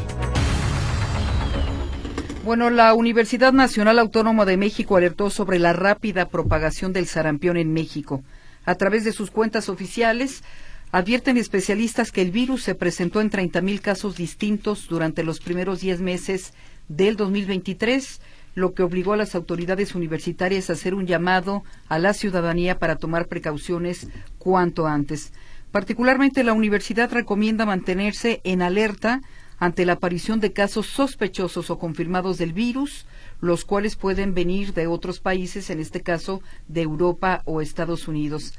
Bueno, 2.44 2.70
la 2.70 2.94
Universidad 2.94 3.52
Nacional 3.52 3.98
Autónoma 3.98 4.44
de 4.44 4.56
México 4.56 4.96
alertó 4.96 5.30
sobre 5.30 5.58
la 5.58 5.72
rápida 5.72 6.28
propagación 6.28 6.92
del 6.92 7.06
sarampión 7.06 7.56
en 7.56 7.72
México. 7.72 8.22
A 8.66 8.74
través 8.74 9.04
de 9.04 9.12
sus 9.12 9.30
cuentas 9.30 9.68
oficiales, 9.68 10.42
advierten 10.90 11.36
especialistas 11.36 12.12
que 12.12 12.20
el 12.20 12.32
virus 12.32 12.64
se 12.64 12.74
presentó 12.74 13.20
en 13.20 13.30
30.000 13.30 13.80
casos 13.80 14.16
distintos 14.16 14.88
durante 14.88 15.22
los 15.22 15.40
primeros 15.40 15.80
10 15.80 16.00
meses 16.00 16.52
del 16.88 17.16
2023, 17.16 18.20
lo 18.54 18.74
que 18.74 18.82
obligó 18.82 19.12
a 19.12 19.16
las 19.16 19.34
autoridades 19.34 19.94
universitarias 19.94 20.68
a 20.68 20.72
hacer 20.72 20.94
un 20.94 21.06
llamado 21.06 21.62
a 21.88 21.98
la 21.98 22.12
ciudadanía 22.12 22.78
para 22.78 22.96
tomar 22.96 23.28
precauciones 23.28 24.08
cuanto 24.38 24.86
antes. 24.86 25.32
Particularmente 25.70 26.42
la 26.42 26.52
universidad 26.52 27.12
recomienda 27.12 27.66
mantenerse 27.66 28.40
en 28.44 28.62
alerta 28.62 29.20
ante 29.58 29.86
la 29.86 29.94
aparición 29.94 30.40
de 30.40 30.52
casos 30.52 30.86
sospechosos 30.86 31.70
o 31.70 31.78
confirmados 31.78 32.38
del 32.38 32.52
virus, 32.52 33.06
los 33.40 33.64
cuales 33.64 33.96
pueden 33.96 34.34
venir 34.34 34.74
de 34.74 34.86
otros 34.86 35.20
países, 35.20 35.70
en 35.70 35.80
este 35.80 36.02
caso 36.02 36.42
de 36.68 36.82
Europa 36.82 37.42
o 37.44 37.60
Estados 37.60 38.08
Unidos. 38.08 38.54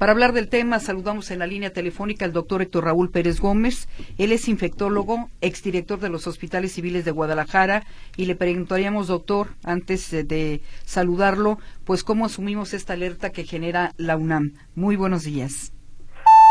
Para 0.00 0.12
hablar 0.12 0.32
del 0.32 0.48
tema, 0.48 0.80
saludamos 0.80 1.30
en 1.30 1.40
la 1.40 1.46
línea 1.46 1.74
telefónica 1.74 2.24
al 2.24 2.32
doctor 2.32 2.62
Héctor 2.62 2.84
Raúl 2.84 3.10
Pérez 3.10 3.38
Gómez. 3.38 3.86
Él 4.16 4.32
es 4.32 4.48
infectólogo, 4.48 5.28
exdirector 5.42 6.00
de 6.00 6.08
los 6.08 6.26
hospitales 6.26 6.72
civiles 6.72 7.04
de 7.04 7.10
Guadalajara, 7.10 7.84
y 8.16 8.24
le 8.24 8.34
preguntaríamos, 8.34 9.08
doctor, 9.08 9.48
antes 9.62 10.10
de 10.10 10.62
saludarlo, 10.86 11.58
pues 11.84 12.02
cómo 12.02 12.24
asumimos 12.24 12.72
esta 12.72 12.94
alerta 12.94 13.28
que 13.28 13.44
genera 13.44 13.92
la 13.98 14.16
UNAM. 14.16 14.54
Muy 14.74 14.96
buenos 14.96 15.24
días. 15.24 15.74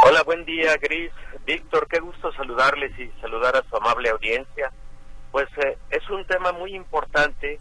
Hola, 0.05 0.21
buen 0.21 0.45
día, 0.45 0.77
Gris. 0.79 1.11
Víctor, 1.47 1.87
qué 1.89 1.99
gusto 1.99 2.31
saludarles 2.33 2.91
y 2.99 3.09
saludar 3.19 3.55
a 3.55 3.63
su 3.67 3.75
amable 3.75 4.09
audiencia. 4.09 4.71
Pues 5.31 5.47
eh, 5.57 5.75
es 5.89 6.07
un 6.11 6.23
tema 6.27 6.51
muy 6.51 6.75
importante 6.75 7.57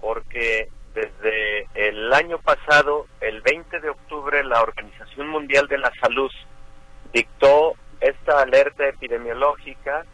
porque 0.00 0.68
desde 0.94 1.68
el 1.74 2.12
año 2.12 2.38
pasado, 2.38 3.06
el 3.20 3.40
20 3.42 3.80
de 3.80 3.90
octubre, 3.90 4.42
la 4.44 4.62
Organización 4.62 5.28
Mundial 5.28 5.68
de 5.68 5.78
la 5.78 5.92
Salud 6.00 6.30
dictó 7.12 7.74
esta 8.00 8.42
alerta 8.42 8.88
epidemiológica 8.88 10.04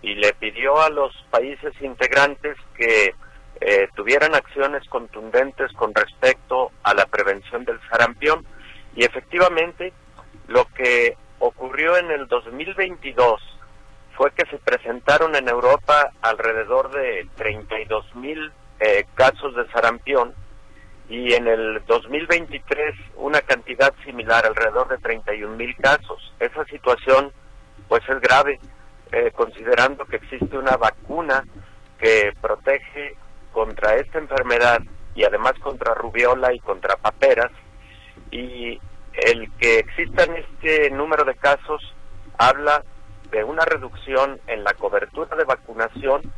y 0.00 0.14
le 0.14 0.32
pidió 0.34 0.80
a 0.80 0.90
los 0.90 1.14
países 1.30 1.72
integrantes 1.80 2.56
que 2.76 3.14
eh, 3.60 3.88
tuvieran 3.94 4.34
acciones 4.34 4.88
contundentes 4.88 5.70
con 5.72 5.94
respecto 5.94 6.72
a 6.82 6.94
la 6.94 7.06
prevención 7.06 7.64
del 7.64 7.78
sarampión. 7.88 8.44
Y 8.96 9.04
efectivamente, 9.04 9.92
lo 10.48 10.64
que 10.74 11.16
ocurrió 11.38 11.96
en 11.96 12.10
el 12.10 12.26
2022 12.26 13.40
fue 14.16 14.32
que 14.32 14.46
se 14.46 14.58
presentaron 14.58 15.34
en 15.36 15.48
Europa 15.48 16.12
alrededor 16.20 16.90
de 16.90 17.26
32 17.36 18.14
mil 18.16 18.52
eh, 18.84 19.06
casos 19.14 19.54
de 19.54 19.68
sarampión 19.70 20.34
y 21.08 21.34
en 21.34 21.46
el 21.46 21.82
2023 21.86 22.94
una 23.16 23.40
cantidad 23.42 23.94
similar, 24.04 24.44
alrededor 24.44 24.88
de 24.88 24.98
31 24.98 25.56
mil 25.56 25.76
casos. 25.76 26.32
Esa 26.40 26.64
situación 26.64 27.30
pues 27.86 28.02
es 28.08 28.20
grave, 28.20 28.58
eh, 29.12 29.30
considerando 29.36 30.04
que 30.06 30.16
existe 30.16 30.58
una 30.58 30.76
vacuna 30.76 31.44
que 31.98 32.32
protege 32.40 33.16
contra 33.52 33.94
esta 33.96 34.18
enfermedad 34.18 34.80
y 35.14 35.22
además 35.22 35.52
contra 35.60 35.94
rubiola 35.94 36.52
y 36.52 36.58
contra 36.58 36.96
paperas 36.96 37.52
y 38.32 38.80
el 39.12 39.52
que 39.58 39.78
existan 39.78 40.34
este 40.36 40.90
número 40.90 41.24
de 41.24 41.36
casos 41.36 41.94
habla 42.38 42.82
de 43.30 43.44
una 43.44 43.64
reducción 43.64 44.40
en 44.48 44.64
la 44.64 44.74
cobertura 44.74 45.36
de 45.36 45.44
vacunación 45.44 46.32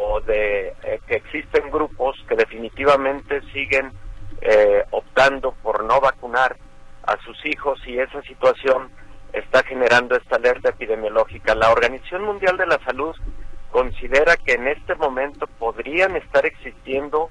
o 0.00 0.20
de 0.20 0.68
eh, 0.82 1.00
que 1.06 1.16
existen 1.16 1.70
grupos 1.70 2.16
que 2.28 2.36
definitivamente 2.36 3.40
siguen 3.52 3.92
eh, 4.40 4.84
optando 4.90 5.52
por 5.62 5.82
no 5.82 6.00
vacunar 6.00 6.56
a 7.02 7.16
sus 7.24 7.36
hijos 7.44 7.80
y 7.86 7.98
esa 7.98 8.22
situación 8.22 8.90
está 9.32 9.64
generando 9.64 10.16
esta 10.16 10.36
alerta 10.36 10.70
epidemiológica. 10.70 11.54
La 11.54 11.72
Organización 11.72 12.24
Mundial 12.24 12.56
de 12.56 12.66
la 12.66 12.78
Salud 12.84 13.14
considera 13.72 14.36
que 14.36 14.52
en 14.52 14.68
este 14.68 14.94
momento 14.94 15.46
podrían 15.58 16.16
estar 16.16 16.46
existiendo 16.46 17.28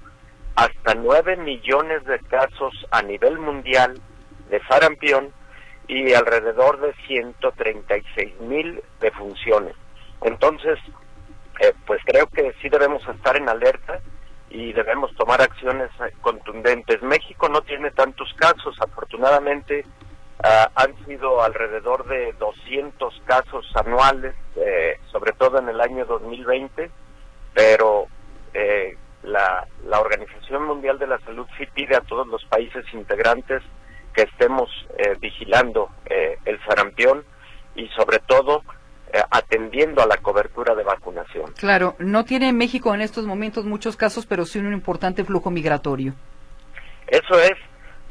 hasta 0.56 0.96
9 0.96 1.38
millones 1.38 2.04
de 2.06 2.20
casos 2.20 2.74
a 2.92 3.02
nivel 3.02 3.40
mundial 3.40 4.00
de 4.50 4.62
sarampión 4.68 5.32
y 5.88 6.14
alrededor 6.14 6.82
de 6.82 6.94
136 7.08 8.42
mil 8.42 8.82
defunciones. 9.00 9.76
Entonces, 10.22 10.80
eh, 11.60 11.74
pues 11.86 12.02
creo 12.06 12.28
que 12.28 12.54
sí 12.62 12.70
debemos 12.70 13.08
estar 13.08 13.36
en 13.36 13.50
alerta 13.50 14.00
y 14.50 14.74
debemos 14.74 15.14
tomar 15.16 15.42
acciones 15.42 15.90
eh, 16.00 16.14
contundentes. 16.22 17.02
México 17.02 17.50
no 17.50 17.62
tiene 17.62 17.92
tantos 17.92 18.34
casos, 18.36 18.76
afortunadamente 18.80 19.86
ah, 20.44 20.70
han 20.76 20.96
sido 21.06 21.42
alrededor 21.42 22.08
de 22.08 22.34
200 22.34 23.22
casos 23.26 23.66
anuales, 23.76 24.36
eh, 24.56 25.00
sobre 25.12 25.34
todo 25.34 25.60
en 25.60 25.70
el 25.70 25.82
año 25.82 26.06
2020, 26.06 26.92
pero 27.54 28.08
la, 29.24 29.68
la 29.86 30.00
Organización 30.00 30.64
Mundial 30.64 30.98
de 30.98 31.06
la 31.06 31.20
Salud 31.20 31.46
sí 31.60 31.66
pide 31.74 31.96
a 31.96 32.02
todos 32.02 32.26
los 32.26 32.44
países 32.46 32.86
integrantes 32.92 33.62
que 34.16 34.24
estemos 34.24 34.70
vigilando 35.20 35.90
el 36.08 36.60
sarampión 36.66 37.24
y 37.76 37.88
sobre 37.90 38.18
todo 38.20 38.64
eh, 38.64 38.87
atendiendo 39.32 40.02
a 40.02 40.06
la 40.06 40.18
cobertura 40.18 40.76
de 40.76 40.84
vacunación. 40.84 41.54
Claro, 41.54 41.96
no 42.00 42.26
tiene 42.26 42.52
México 42.54 42.94
en 42.94 43.02
estos 43.02 43.26
momentos 43.26 43.66
muchos 43.66 43.96
casos, 43.96 44.26
pero 44.26 44.46
sí 44.46 44.60
un 44.60 44.74
importante 44.74 45.24
flujo 45.24 45.50
migratorio. 45.50 46.14
Eso 47.08 47.40
es, 47.40 47.58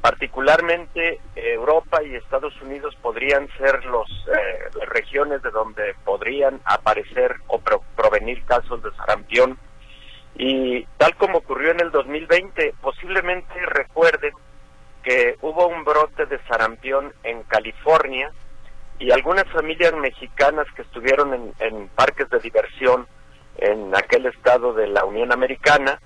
particularmente 0.00 1.20
Europa 1.34 2.02
y 2.02 2.14
Estados 2.14 2.54
Unidos 2.62 2.94
podrían 3.02 3.48
ser 3.58 3.84
los 3.86 4.08
eh, 4.28 4.56
las 4.78 4.88
regiones 4.88 5.42
de 5.42 5.50
donde 5.50 5.94
podrían 6.04 6.60
aparecer 6.64 7.34
o 7.48 7.60
provenir 7.96 8.44
casos 8.44 8.82
de 8.82 8.92
sarampión. 8.92 9.58
Y 10.38 10.84
tal 10.98 11.16
como 11.16 11.38
ocurrió 11.38 11.72
en 11.72 11.80
el 11.80 11.90
2020, 11.90 12.74
posiblemente 12.80 13.54
recuerden 13.66 14.32
que 15.02 15.36
hubo 15.40 15.66
un 15.66 15.84
brote 15.84 16.26
de 16.26 16.38
sarampión 16.44 17.12
en 17.22 17.42
California, 17.44 18.30
y 18.98 19.10
algunas 19.10 19.44
familias 19.52 19.92
mexicanas 19.94 20.66
que 20.74 20.82
estuvieron 20.82 21.52
en, 21.58 21.88
parques 21.88 22.28
de 22.30 22.38
diversión 22.38 23.06
en 23.58 23.94
aquel 23.94 24.26
estado 24.26 24.72
de 24.72 24.86
la 24.86 25.04
Unión 25.04 25.32
Americana, 25.32 26.00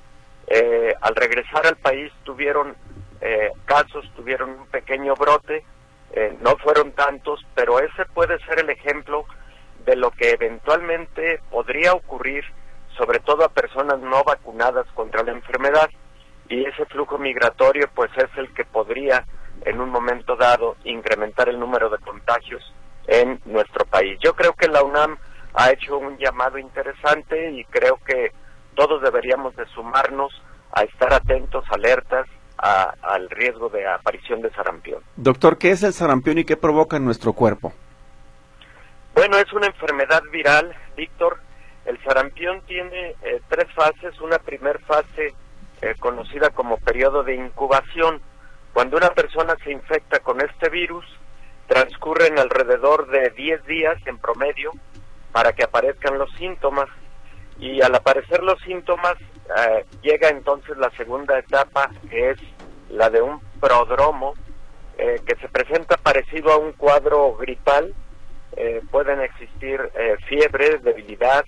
eh, 0.47 0.95
al 1.01 1.15
regresar 1.15 1.67
al 1.67 1.77
país 1.77 2.13
tuvieron 2.25 2.75
eh, 3.21 3.51
casos, 3.65 4.05
tuvieron 4.17 4.51
un 4.51 4.67
pequeño 4.67 5.15
brote, 5.15 5.65
eh, 6.13 6.37
no 6.41 6.57
fueron 6.57 6.93
tantos, 6.93 7.45
pero 7.55 7.79
ese 7.79 8.05
puede 8.13 8.39
ser 8.45 8.61
el 8.61 8.71
ejemplo 8.71 9.25
de 9.85 9.95
lo 9.97 10.11
que 10.11 10.31
eventualmente 10.31 11.41
podría 11.51 11.93
ocurrir, 11.93 12.45
sobre 12.97 13.21
todo 13.21 13.45
a 13.45 13.49
personas 13.49 14.01
no 14.01 14.25
vacunadas 14.25 14.87
contra 14.95 15.23
la 15.23 15.33
enfermedad, 15.33 15.89
y 16.49 16.65
ese 16.65 16.85
flujo 16.87 17.19
migratorio 17.19 17.89
pues 17.95 18.11
es 18.17 18.31
el 18.37 18.53
que 18.53 18.65
podría 18.65 19.25
en 19.65 19.81
un 19.81 19.91
momento 19.91 20.35
dado 20.35 20.77
incrementar 20.85 21.49
el 21.49 21.61
número 21.61 21.89
de 21.89 21.99
contagios 21.99 22.63
en 23.11 23.41
nuestro 23.45 23.85
país. 23.85 24.19
Yo 24.23 24.35
creo 24.35 24.55
que 24.55 24.69
la 24.69 24.83
UNAM 24.83 25.19
ha 25.53 25.71
hecho 25.73 25.99
un 25.99 26.17
llamado 26.17 26.59
interesante 26.59 27.51
y 27.51 27.65
creo 27.65 27.99
que 28.07 28.33
todos 28.75 29.03
deberíamos 29.03 29.55
de 29.57 29.67
sumarnos 29.67 30.33
a 30.73 30.85
estar 30.85 31.13
atentos, 31.13 31.65
alertas 31.71 32.27
al 32.57 33.29
riesgo 33.31 33.69
de 33.71 33.87
aparición 33.87 34.43
de 34.43 34.51
sarampión. 34.51 35.03
Doctor, 35.17 35.59
¿qué 35.59 35.71
es 35.71 35.83
el 35.83 35.93
sarampión 35.93 36.39
y 36.39 36.45
qué 36.45 36.57
provoca 36.57 36.99
en 36.99 37.05
nuestro 37.05 37.33
cuerpo? 37.33 37.73
Bueno, 39.15 39.39
es 39.39 39.53
una 39.53 39.67
enfermedad 39.67 40.23
viral, 40.31 40.73
Víctor. 40.97 41.39
El 41.87 42.01
sarampión 42.05 42.61
tiene 42.67 43.17
eh, 43.23 43.41
tres 43.49 43.67
fases. 43.75 44.21
Una 44.21 44.39
primera 44.39 44.79
fase 44.81 45.35
eh, 45.81 45.95
conocida 45.99 46.51
como 46.51 46.77
periodo 46.77 47.25
de 47.25 47.35
incubación. 47.35 48.21
Cuando 48.75 48.99
una 48.99 49.11
persona 49.11 49.57
se 49.65 49.73
infecta 49.73 50.21
con 50.21 50.41
este 50.43 50.69
virus, 50.69 51.05
transcurren 51.71 52.37
alrededor 52.37 53.07
de 53.11 53.31
10 53.31 53.65
días 53.65 53.97
en 54.05 54.19
promedio 54.19 54.73
para 55.31 55.53
que 55.53 55.63
aparezcan 55.63 56.19
los 56.19 56.29
síntomas. 56.33 56.89
Y 57.61 57.81
al 57.81 57.95
aparecer 57.95 58.43
los 58.43 58.61
síntomas 58.63 59.15
eh, 59.57 59.87
llega 60.03 60.31
entonces 60.31 60.77
la 60.79 60.91
segunda 60.97 61.39
etapa 61.39 61.89
que 62.11 62.31
es 62.31 62.39
la 62.89 63.09
de 63.09 63.23
un 63.23 63.41
prodromo 63.61 64.35
eh, 64.99 65.21
que 65.25 65.37
se 65.37 65.49
presenta 65.49 65.97
parecido 65.97 66.51
a 66.51 66.57
un 66.57 66.73
cuadro 66.73 67.37
gripal. 67.37 67.95
Eh, 68.57 68.81
pueden 68.91 69.21
existir 69.21 69.81
fiebre, 70.27 70.79
debilidad, 70.79 71.45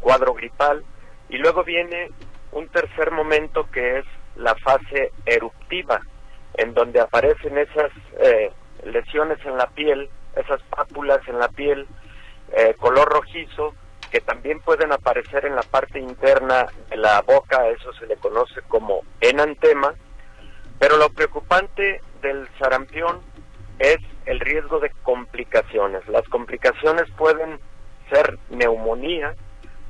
cuadro 0.00 0.32
gripal. 0.32 0.82
Y 1.28 1.36
luego 1.36 1.62
viene 1.62 2.10
un 2.52 2.68
tercer 2.68 3.10
momento 3.10 3.68
que 3.70 3.98
es 3.98 4.04
la 4.36 4.54
fase 4.54 5.12
eruptiva 5.26 6.00
en 6.54 6.72
donde 6.72 7.00
aparecen 7.00 7.58
esas 7.58 7.92
lesiones 8.86 9.38
en 9.44 9.56
la 9.56 9.66
piel, 9.68 10.08
esas 10.34 10.62
pápulas 10.62 11.20
en 11.28 11.38
la 11.38 11.48
piel, 11.48 11.86
eh, 12.52 12.74
color 12.78 13.08
rojizo, 13.08 13.74
que 14.10 14.20
también 14.20 14.60
pueden 14.60 14.92
aparecer 14.92 15.44
en 15.46 15.56
la 15.56 15.62
parte 15.62 15.98
interna 15.98 16.66
de 16.88 16.96
la 16.96 17.22
boca, 17.22 17.68
eso 17.68 17.92
se 17.94 18.06
le 18.06 18.16
conoce 18.16 18.62
como 18.68 19.02
enantema, 19.20 19.94
pero 20.78 20.96
lo 20.96 21.08
preocupante 21.10 22.00
del 22.22 22.48
sarampión 22.58 23.20
es 23.78 23.98
el 24.26 24.40
riesgo 24.40 24.80
de 24.80 24.90
complicaciones. 25.02 26.06
Las 26.08 26.26
complicaciones 26.28 27.10
pueden 27.16 27.58
ser 28.10 28.38
neumonía, 28.50 29.34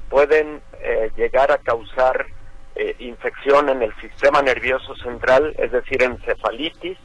pueden 0.08 0.60
eh, 0.80 1.10
llegar 1.16 1.50
a 1.52 1.58
causar 1.58 2.26
eh, 2.74 2.94
infección 2.98 3.68
en 3.68 3.82
el 3.82 3.94
sistema 3.96 4.42
nervioso 4.42 4.94
central, 4.96 5.54
es 5.58 5.72
decir, 5.72 6.02
encefalitis, 6.02 6.98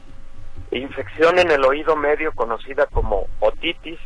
infección 0.78 1.38
en 1.38 1.50
el 1.50 1.64
oído 1.64 1.96
medio 1.96 2.32
conocida 2.32 2.86
como 2.86 3.26
otitis 3.40 3.98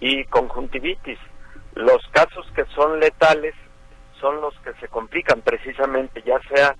y 0.00 0.24
conjuntivitis. 0.24 1.18
Los 1.74 2.06
casos 2.10 2.46
que 2.54 2.64
son 2.74 3.00
letales 3.00 3.54
son 4.20 4.40
los 4.40 4.54
que 4.60 4.72
se 4.74 4.88
complican 4.88 5.40
precisamente, 5.42 6.22
ya 6.22 6.40
sea 6.48 6.76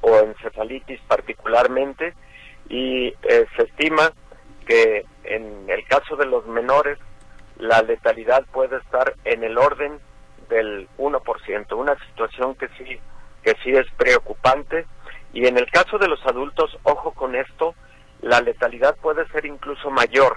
o 0.00 0.18
encefalitis 0.18 1.00
particularmente, 1.06 2.14
y 2.68 3.08
eh, 3.22 3.46
se 3.56 3.62
estima 3.62 4.12
que 4.66 5.04
en 5.24 5.68
el 5.68 5.84
caso 5.86 6.16
de 6.16 6.26
los 6.26 6.46
menores 6.46 6.98
la 7.58 7.82
letalidad 7.82 8.44
puede 8.52 8.76
estar 8.76 9.14
en 9.24 9.42
el 9.44 9.58
orden 9.58 9.98
del 10.48 10.88
1%, 10.98 11.76
una 11.76 11.96
situación 12.06 12.54
que 12.54 12.68
sí 12.78 13.00
que 13.42 13.54
sí 13.62 13.70
es 13.70 13.86
preocupante 13.96 14.86
y 15.32 15.46
en 15.46 15.56
el 15.56 15.70
caso 15.70 15.98
de 15.98 16.08
los 16.08 16.24
adultos, 16.26 16.76
ojo 16.82 17.12
con 17.12 17.36
esto, 17.36 17.74
la 18.22 18.40
letalidad 18.40 18.96
puede 18.96 19.26
ser 19.28 19.46
incluso 19.46 19.90
mayor. 19.90 20.36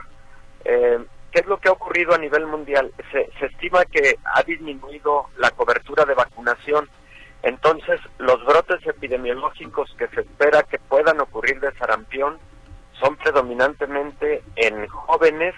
Eh, 0.65 0.99
¿Qué 1.31 1.39
es 1.39 1.47
lo 1.47 1.59
que 1.59 1.69
ha 1.69 1.73
ocurrido 1.73 2.13
a 2.13 2.17
nivel 2.17 2.45
mundial? 2.45 2.91
Se, 3.11 3.29
se 3.39 3.45
estima 3.45 3.85
que 3.85 4.17
ha 4.23 4.43
disminuido 4.43 5.27
la 5.37 5.51
cobertura 5.51 6.03
de 6.05 6.13
vacunación, 6.13 6.89
entonces 7.43 7.99
los 8.17 8.43
brotes 8.45 8.85
epidemiológicos 8.85 9.93
que 9.97 10.07
se 10.09 10.21
espera 10.21 10.63
que 10.63 10.77
puedan 10.77 11.19
ocurrir 11.21 11.59
de 11.59 11.73
sarampión 11.73 12.37
son 12.99 13.15
predominantemente 13.15 14.43
en 14.55 14.87
jóvenes 14.87 15.55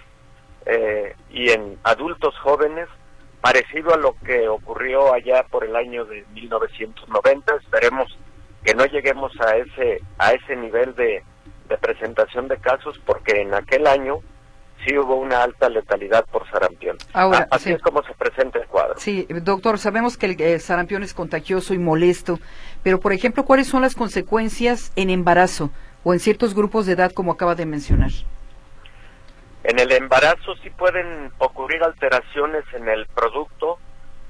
eh, 0.66 1.16
y 1.30 1.50
en 1.50 1.78
adultos 1.84 2.38
jóvenes, 2.40 2.88
parecido 3.42 3.94
a 3.94 3.98
lo 3.98 4.16
que 4.26 4.48
ocurrió 4.48 5.14
allá 5.14 5.44
por 5.50 5.66
el 5.66 5.76
año 5.76 6.06
de 6.06 6.24
1990. 6.34 7.56
Esperemos 7.56 8.18
que 8.64 8.74
no 8.74 8.86
lleguemos 8.86 9.34
a 9.42 9.58
ese 9.58 10.02
a 10.18 10.32
ese 10.32 10.56
nivel 10.56 10.96
de, 10.96 11.23
casos, 12.64 13.00
porque 13.06 13.42
en 13.42 13.54
aquel 13.54 13.86
año 13.86 14.22
sí 14.86 14.98
hubo 14.98 15.16
una 15.16 15.44
alta 15.44 15.70
letalidad 15.70 16.26
por 16.26 16.50
sarampión. 16.50 16.98
Ahora, 17.14 17.48
Así 17.52 17.72
es 17.72 17.82
como 17.82 18.04
se 18.04 18.14
presenta 18.14 18.60
el 18.60 18.68
cuadro. 18.68 18.96
Sí, 18.98 19.28
doctor, 19.30 19.78
sabemos 19.78 20.18
que 20.18 20.26
el 20.26 20.60
sarampión 20.60 21.04
es 21.04 21.14
contagioso 21.14 21.74
y 21.74 21.78
molesto, 21.78 22.40
pero 22.82 23.00
por 23.00 23.14
ejemplo, 23.14 23.46
¿cuáles 23.46 23.68
son 23.68 23.82
las 23.82 23.96
consecuencias 23.96 24.92
en 24.96 25.10
embarazo 25.10 25.72
o 26.04 26.14
en 26.14 26.20
ciertos 26.20 26.54
grupos 26.54 26.86
de 26.86 26.94
edad 26.94 27.12
como 27.12 27.32
acaba 27.32 27.56
de 27.56 27.66
mencionar? 27.66 28.12
En 29.64 29.80
el 29.80 29.92
embarazo 29.94 30.56
sí 30.62 30.70
pueden 30.72 31.32
ocurrir 31.38 31.82
alteraciones 31.84 32.66
en 32.74 32.90
el 32.90 33.06
producto, 33.08 33.78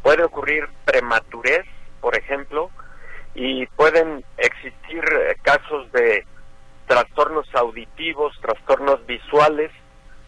puede 0.03 0.23
ocurrir 0.23 0.67
prematurez, 0.85 1.65
por 2.01 2.15
ejemplo, 2.15 2.69
y 3.33 3.65
pueden 3.65 4.23
existir 4.37 5.03
eh, 5.03 5.35
casos 5.41 5.91
de 5.91 6.23
trastornos 6.93 7.47
auditivos, 7.55 8.39
trastornos 8.39 9.03
visuales 9.07 9.71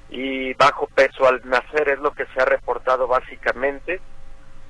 y 0.10 0.52
bajo 0.56 0.88
peso 0.88 1.28
al 1.28 1.48
nacer 1.48 1.90
es 1.90 2.00
lo 2.00 2.12
que 2.12 2.26
se 2.34 2.42
ha 2.42 2.46
reportado 2.46 3.06
básicamente. 3.06 4.02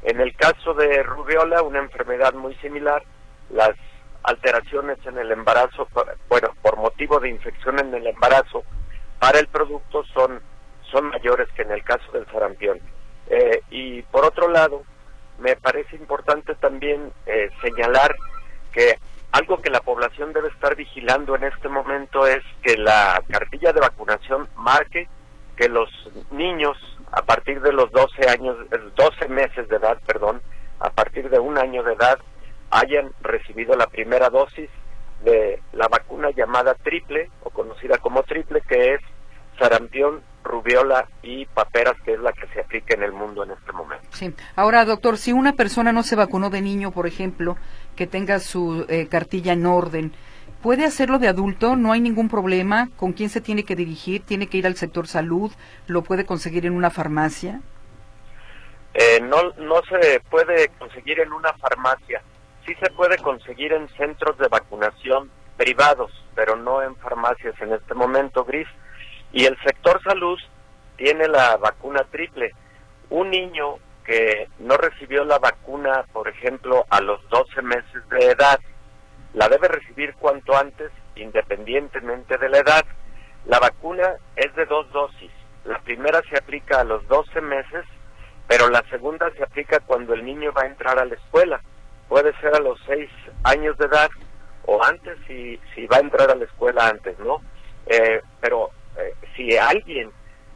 En 0.03 0.19
el 0.19 0.35
caso 0.35 0.73
de 0.73 1.03
rubiola, 1.03 1.61
una 1.61 1.79
enfermedad 1.79 2.33
muy 2.33 2.53
similar, 2.55 3.01
las 3.49 3.71
alteraciones 4.23 4.97
en 5.05 5.17
el 5.17 5.31
embarazo, 5.31 5.87
bueno, 6.27 6.49
por 6.61 6.75
motivo 6.75 7.21
de 7.21 7.29
infección 7.29 7.79
en 7.79 7.93
el 7.93 8.07
embarazo, 8.07 8.65
para 9.17 9.39
el 9.39 9.47
producto 9.47 10.03
son, 10.13 10.41
son 10.91 11.05
mayores 11.05 11.47
que 11.55 11.61
en 11.61 11.71
el 11.71 11.83
caso 11.85 12.11
del 12.11 12.25
sarampión. 12.25 12.77
Eh, 13.27 13.61
y 13.69 14.01
por 14.01 14.25
otro 14.25 14.49
lado, 14.49 14.83
me 15.39 15.55
parece 15.55 15.95
importante 15.95 16.55
también 16.55 17.13
eh, 17.25 17.49
señalar 17.61 18.13
que 18.73 18.99
algo 19.35 19.61
que 19.61 19.69
la 19.69 19.81
población 19.81 20.31
debe 20.31 20.47
estar 20.47 20.77
vigilando 20.77 21.35
en 21.35 21.43
este 21.43 21.67
momento 21.67 22.25
es 22.25 22.41
que 22.63 22.77
la 22.77 23.21
cartilla 23.29 23.73
de 23.73 23.81
vacunación 23.81 24.47
marque 24.55 25.09
que 25.57 25.67
los 25.67 25.89
niños 26.31 26.77
a 27.11 27.21
partir 27.21 27.61
de 27.61 27.73
los 27.73 27.91
12 27.91 28.29
años, 28.29 28.55
12 28.95 29.27
meses 29.27 29.67
de 29.67 29.75
edad, 29.75 29.97
perdón, 30.07 30.41
a 30.79 30.89
partir 30.89 31.29
de 31.29 31.39
un 31.39 31.57
año 31.57 31.83
de 31.83 31.93
edad 31.93 32.17
hayan 32.71 33.11
recibido 33.21 33.75
la 33.75 33.87
primera 33.87 34.29
dosis 34.29 34.69
de 35.25 35.61
la 35.73 35.89
vacuna 35.89 36.29
llamada 36.31 36.73
triple 36.75 37.29
o 37.43 37.49
conocida 37.49 37.97
como 37.97 38.23
triple 38.23 38.61
que 38.61 38.93
es 38.93 39.01
sarampión, 39.59 40.21
rubiola 40.45 41.07
y 41.21 41.45
paperas, 41.47 41.95
que 42.05 42.13
es 42.13 42.19
la 42.19 42.31
que 42.31 42.47
se 42.47 42.61
aplica 42.61 42.93
en 42.93 43.03
el 43.03 43.11
mundo 43.11 43.43
en 43.43 43.51
este 43.51 43.71
momento. 43.73 44.07
Sí. 44.11 44.33
Ahora, 44.55 44.85
doctor, 44.85 45.17
si 45.17 45.33
una 45.33 45.53
persona 45.53 45.91
no 45.91 46.03
se 46.03 46.15
vacunó 46.15 46.49
de 46.49 46.61
niño, 46.61 46.91
por 46.91 47.07
ejemplo, 47.07 47.57
que 47.95 48.07
tenga 48.07 48.39
su 48.39 48.85
eh, 48.87 49.07
cartilla 49.07 49.53
en 49.53 49.65
orden, 49.65 50.13
¿puede 50.61 50.85
hacerlo 50.85 51.19
de 51.19 51.27
adulto? 51.27 51.75
¿No 51.75 51.91
hay 51.91 51.99
ningún 51.99 52.29
problema? 52.29 52.89
¿Con 52.95 53.11
quién 53.11 53.29
se 53.29 53.41
tiene 53.41 53.63
que 53.63 53.75
dirigir? 53.75 54.23
¿Tiene 54.23 54.47
que 54.47 54.57
ir 54.57 54.67
al 54.67 54.75
sector 54.75 55.07
salud? 55.07 55.51
¿Lo 55.87 56.03
puede 56.03 56.25
conseguir 56.25 56.65
en 56.65 56.73
una 56.73 56.89
farmacia? 56.89 57.61
Eh, 58.93 59.19
no, 59.21 59.37
no 59.57 59.81
se 59.89 60.21
puede 60.29 60.69
conseguir 60.79 61.19
en 61.19 61.33
una 61.33 61.51
farmacia. 61.53 62.21
Sí 62.65 62.73
se 62.75 62.89
puede 62.91 63.17
conseguir 63.17 63.73
en 63.73 63.89
centros 63.89 64.37
de 64.37 64.47
vacunación 64.47 65.29
privados, 65.57 66.11
pero 66.33 66.55
no 66.55 66.81
en 66.81 66.95
farmacias 66.95 67.59
en 67.61 67.73
este 67.73 67.93
momento, 67.93 68.43
Gris. 68.45 68.67
Y 69.35 69.43
el 69.43 69.57
sector 69.65 70.01
salud 70.01 70.39
tiene 70.95 71.27
la 71.27 71.57
vacuna 71.57 72.05
triple. 72.09 72.53
Un 73.09 73.31
niño 73.31 73.79
que 74.05 74.47
no 74.59 74.77
recibió 74.77 75.25
la 75.25 75.39
vacuna, 75.39 76.05
por 76.13 76.29
ejemplo, 76.29 76.85
a 76.89 77.01
los 77.01 77.19
12 77.27 77.61
meses 77.61 78.09
de 78.09 78.27
edad, 78.27 78.57
la 79.33 79.49
debe 79.49 79.67
recibir 79.67 80.13
cuanto 80.15 80.55
antes, 80.55 80.89
independientemente 81.17 82.37
de 82.37 82.47
la 82.47 82.59
edad. 82.59 82.85
La 83.45 83.59
vacuna 83.59 84.15
es 84.37 84.55
de 84.55 84.65
dos 84.67 84.89
dosis. 84.93 85.31
La 85.65 85.79
primera 85.79 86.21
se 86.29 86.37
aplica 86.37 86.79
a 86.79 86.85
los 86.85 87.05
12 87.09 87.41
meses, 87.41 87.83
pero 88.47 88.69
la 88.69 88.83
segunda 88.89 89.29
se 89.31 89.43
aplica 89.43 89.81
cuando 89.81 90.13
el 90.13 90.23
niño 90.23 90.53
va 90.53 90.61
a 90.61 90.67
entrar 90.67 90.97
a 90.97 91.03
la 91.03 91.15
escuela. 91.15 91.59
Puede 92.07 92.33
ser 92.39 92.55
a 92.55 92.59
los 92.59 92.79
6 92.85 93.09
años 93.43 93.77
de 93.79 93.87
edad 93.87 94.09
o 94.65 94.81
antes 94.81 95.17
si, 95.27 95.59
si 95.73 95.87
va 95.87 95.97
a 95.97 96.07
entrar 96.07 96.31
a 96.31 96.35
la 96.35 96.45
escuela 96.45 96.87
antes, 96.87 97.19
¿no? 97.19 97.41
Eh, 97.87 98.21
pero 98.39 98.71
si 99.35 99.57
alguien 99.57 100.09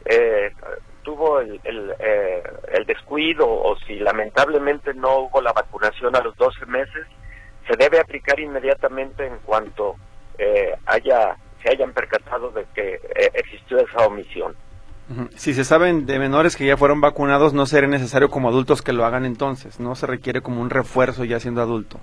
eh, 0.04 0.50
tuvo 1.02 1.40
el, 1.40 1.60
eh, 1.64 2.42
el, 2.72 2.86
descuido 2.86 3.46
o 3.48 3.76
si 3.86 3.98
lamentablemente 3.98 4.94
no 4.94 5.20
hubo 5.20 5.40
la 5.40 5.52
vacunación 5.52 6.14
a 6.16 6.20
los 6.20 6.36
12 6.36 6.66
meses, 6.66 7.06
se 7.68 7.76
debe 7.76 8.00
aplicar 8.00 8.38
inmediatamente 8.40 9.26
en 9.26 9.38
cuanto 9.38 9.96
haya 10.86 11.36
se 11.62 11.70
hayan 11.70 11.92
percatado 11.92 12.50
de 12.50 12.64
que 12.74 12.98
existió 13.34 13.78
esa 13.78 14.06
omisión. 14.06 14.56
Si 15.36 15.52
se 15.52 15.64
saben 15.64 16.06
de 16.06 16.18
menores 16.18 16.56
que 16.56 16.64
ya 16.64 16.78
fueron 16.78 17.02
vacunados, 17.02 17.52
no 17.52 17.66
será 17.66 17.86
necesario 17.86 18.30
como 18.30 18.48
adultos 18.48 18.80
que 18.80 18.94
lo 18.94 19.04
hagan 19.04 19.26
entonces, 19.26 19.78
no 19.78 19.94
se 19.94 20.06
requiere 20.06 20.40
como 20.40 20.62
un 20.62 20.70
refuerzo 20.70 21.24
ya 21.24 21.38
siendo 21.38 21.60
adulto. 21.60 22.00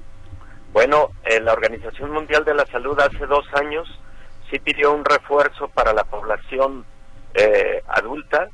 Bueno, 0.71 1.09
la 1.41 1.53
Organización 1.53 2.11
Mundial 2.11 2.45
de 2.45 2.53
la 2.53 2.65
Salud 2.67 2.99
hace 2.99 3.25
dos 3.25 3.45
años 3.55 3.87
sí 4.49 4.59
pidió 4.59 4.93
un 4.93 5.05
refuerzo 5.05 5.67
para 5.69 5.93
la 5.93 6.03
población 6.03 6.85
eh, 7.33 7.81
adulta 7.87 8.49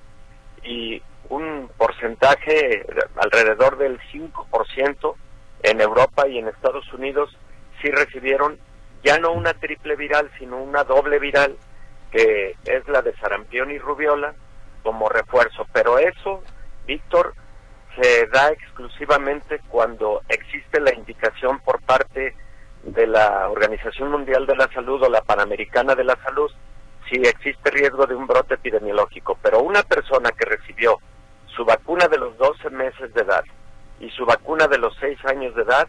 y 0.64 1.02
un 1.30 1.70
porcentaje 1.78 2.86
alrededor 3.16 3.78
del 3.78 4.00
5% 4.12 5.16
en 5.64 5.82
Europa 5.82 6.28
y 6.28 6.38
en 6.38 6.48
Estados 6.48 6.92
Unidos 6.94 7.36
sí 7.82 7.90
recibieron 7.90 8.60
ya 9.04 9.20
no 9.20 9.32
una 9.32 9.54
triple 9.54 9.96
viral, 9.96 10.32
sino 10.40 10.58
una 10.58 10.84
doble 10.84 11.20
viral, 11.20 11.58
que 12.12 12.56
es 12.66 12.88
la 12.88 13.02
de 13.02 13.14
sarampión 13.18 13.72
y 13.72 13.78
rubiola, 13.78 14.34
como 14.82 15.10
refuerzo. 15.10 15.68
Pero 15.74 16.00
eso, 16.00 16.42
Víctor, 16.86 17.34
se 18.00 18.28
da 18.28 18.50
exclusivamente 18.50 19.60
cuando 19.68 20.22
existe 20.30 20.80
la 20.80 20.94
indicación 20.94 21.60
por 21.60 21.82
parte 21.82 22.34
de 22.84 23.08
la 23.08 23.50
Organización 23.50 24.12
Mundial 24.12 24.46
de 24.46 24.56
la 24.56 24.68
Salud 24.74 25.02
o 25.04 25.10
la 25.10 25.22
Panamericana 25.22 25.96
de 25.96 26.04
la 26.04 26.18
Salud 26.24 26.52
si 27.10 27.16
existe 27.22 27.72
riesgo 27.72 28.06
de 28.06 28.16
un 28.16 28.28
brote 28.28 28.56
epidemiológico. 28.56 29.38
Pero 29.42 29.62
una 29.62 29.84
persona 29.84 30.32
que 30.32 30.46
recibió 30.46 30.98
su 31.56 31.66
vacuna 31.66 32.08
de 32.08 32.18
los 32.18 32.38
12 32.38 32.70
meses 32.72 33.14
de 33.14 33.22
edad 33.22 33.44
y 34.00 34.10
su 34.12 34.26
vacuna 34.26 34.68
de 34.68 34.78
los 34.78 34.96
6 35.00 35.18
años 35.26 35.56
de 35.56 35.64
edad 35.64 35.88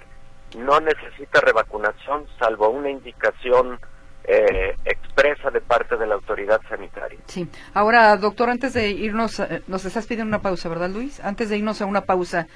no 0.58 0.80
necesita 0.80 1.40
revacunación 1.40 2.26
salvo 2.38 2.68
una 2.68 2.90
indicación 2.90 3.78
eh, 4.24 4.74
expresa 4.84 5.50
de 5.50 5.60
parte 5.60 5.96
de 5.96 6.06
la 6.06 6.14
autoridad 6.14 6.60
sanitaria. 6.68 7.18
Sí. 7.26 7.48
Ahora, 7.74 8.16
doctor, 8.16 8.48
antes 8.50 8.72
de 8.72 8.90
irnos, 8.90 9.42
nos 9.66 9.84
estás 9.84 10.06
pidiendo 10.06 10.28
una 10.28 10.42
pausa, 10.42 10.68
¿verdad, 10.68 10.90
Luis? 10.90 11.20
Antes 11.20 11.50
de 11.50 11.58
irnos 11.58 11.82
a 11.82 11.86
una 11.86 12.02
pausa, 12.02 12.46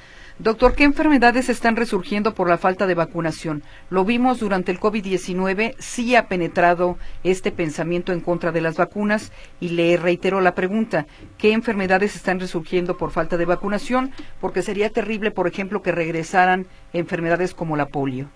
Doctor, 0.40 0.76
¿qué 0.76 0.84
enfermedades 0.84 1.48
están 1.48 1.74
resurgiendo 1.74 2.32
por 2.32 2.48
la 2.48 2.58
falta 2.58 2.86
de 2.86 2.94
vacunación? 2.94 3.64
Lo 3.90 4.04
vimos 4.04 4.38
durante 4.38 4.70
el 4.70 4.78
COVID-19, 4.78 5.74
sí 5.78 6.14
ha 6.14 6.28
penetrado 6.28 6.96
este 7.24 7.50
pensamiento 7.50 8.12
en 8.12 8.20
contra 8.20 8.52
de 8.52 8.60
las 8.60 8.76
vacunas 8.76 9.32
y 9.58 9.70
le 9.70 9.96
reitero 9.96 10.40
la 10.40 10.54
pregunta, 10.54 11.06
¿qué 11.38 11.50
enfermedades 11.52 12.14
están 12.14 12.38
resurgiendo 12.38 12.96
por 12.96 13.10
falta 13.10 13.36
de 13.36 13.46
vacunación? 13.46 14.12
Porque 14.40 14.62
sería 14.62 14.90
terrible, 14.90 15.32
por 15.32 15.48
ejemplo, 15.48 15.82
que 15.82 15.90
regresaran 15.90 16.68
enfermedades 16.92 17.52
como 17.52 17.76
la 17.76 17.86
polio. 17.86 18.28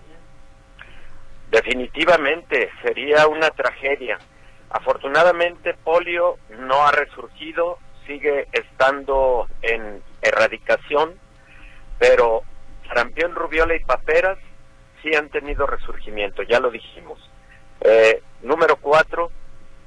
Definitivamente, 1.51 2.69
sería 2.81 3.27
una 3.27 3.49
tragedia. 3.51 4.19
Afortunadamente, 4.71 5.73
polio 5.85 6.35
no 6.59 6.85
ha 6.85 6.91
resurgido, 6.91 7.77
sigue 8.05 8.49
estando 8.51 9.47
en 9.61 10.01
erradicación 10.21 11.22
pero 11.99 12.43
sarampión, 12.87 13.35
rubiola 13.35 13.75
y 13.75 13.83
paperas 13.83 14.37
sí 15.01 15.15
han 15.15 15.29
tenido 15.29 15.65
resurgimiento, 15.65 16.43
ya 16.43 16.59
lo 16.59 16.71
dijimos. 16.71 17.19
Eh, 17.81 18.21
número 18.41 18.77
cuatro, 18.77 19.31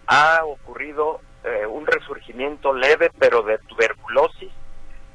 ha 0.07 0.45
ocurrido 0.45 1.21
eh, 1.45 1.67
un 1.67 1.87
resurgimiento 1.87 2.73
leve, 2.73 3.11
pero 3.19 3.43
de 3.43 3.59
tuberculosis, 3.59 4.53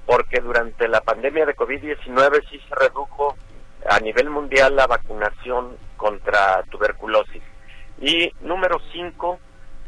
porque 0.05 0.39
durante 0.41 0.87
la 0.87 1.01
pandemia 1.01 1.45
de 1.45 1.55
COVID-19 1.55 2.49
sí 2.49 2.59
se 2.67 2.75
redujo 2.75 3.35
a 3.89 3.99
nivel 3.99 4.29
mundial 4.29 4.75
la 4.75 4.87
vacunación 4.87 5.77
contra 5.97 6.63
tuberculosis. 6.69 7.43
Y 7.99 8.31
número 8.41 8.79
cinco, 8.91 9.39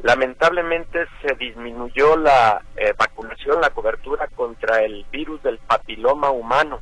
lamentablemente 0.02 1.06
se 1.22 1.36
disminuyó 1.36 2.16
la 2.18 2.62
eh, 2.76 2.94
vacunación, 2.98 3.62
la 3.62 3.72
cobertura 3.72 4.28
contra 4.36 4.84
el 4.84 5.06
virus 5.12 5.42
del 5.44 5.58
papiloma 5.60 6.30
humano. 6.30 6.80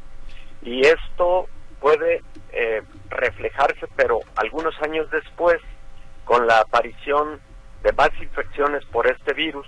Y 0.62 0.82
esto 0.86 1.48
puede 1.80 2.22
eh, 2.52 2.82
reflejarse, 3.10 3.88
pero 3.96 4.20
algunos 4.36 4.80
años 4.82 5.10
después, 5.12 5.60
con 6.26 6.48
la 6.48 6.60
aparición 6.60 7.40
de 7.84 7.92
más 7.94 8.12
infecciones 8.22 8.86
por 8.86 9.08
este 9.08 9.34
virus 9.34 9.68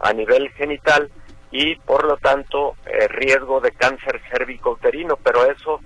a 0.00 0.12
nivel 0.12 0.50
genital 0.52 1.10
y 1.52 1.76
por 1.76 2.04
lo 2.04 2.16
tanto 2.16 2.76
eh, 2.86 3.06
riesgo 3.08 3.60
de 3.60 3.72
cáncer 3.72 4.20
cérvico-uterino, 4.30 5.16
pero 5.22 5.44
eso 5.50 5.80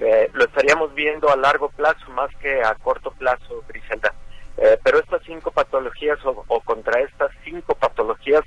eh, 0.00 0.28
lo 0.32 0.44
estaríamos 0.44 0.92
viendo 0.94 1.30
a 1.30 1.36
largo 1.36 1.68
plazo 1.70 2.10
más 2.10 2.30
que 2.40 2.62
a 2.62 2.74
corto 2.74 3.12
plazo, 3.12 3.62
Griselda. 3.68 4.12
Eh, 4.56 4.78
pero 4.82 4.98
estas 4.98 5.22
cinco 5.24 5.50
patologías 5.50 6.18
o, 6.24 6.60
contra 6.60 7.00
estas 7.00 7.30
cinco 7.44 7.74
patologías 7.74 8.42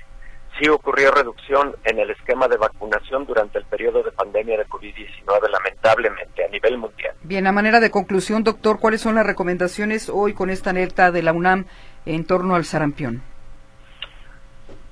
sí 0.58 0.68
ocurrió 0.68 1.10
reducción 1.12 1.74
en 1.84 1.98
el 1.98 2.10
esquema 2.10 2.48
de 2.48 2.56
vacunación 2.56 3.24
durante 3.26 3.58
el 3.58 3.64
periodo 3.64 4.02
de 4.02 4.12
pandemia 4.12 4.58
de 4.58 4.66
COVID-19, 4.66 5.50
lamentablemente, 5.50 6.44
a 6.44 6.48
nivel 6.48 6.78
mundial. 6.78 7.14
Bien, 7.22 7.46
a 7.46 7.52
manera 7.52 7.80
de 7.80 7.90
conclusión, 7.90 8.44
doctor, 8.44 8.80
¿cuáles 8.80 9.00
son 9.00 9.14
las 9.14 9.26
recomendaciones 9.26 10.08
hoy 10.08 10.34
con 10.34 10.50
esta 10.50 10.70
alerta 10.70 11.10
de 11.10 11.22
la 11.22 11.32
UNAM 11.32 11.66
en 12.06 12.26
torno 12.26 12.54
al 12.54 12.64
sarampión? 12.64 13.22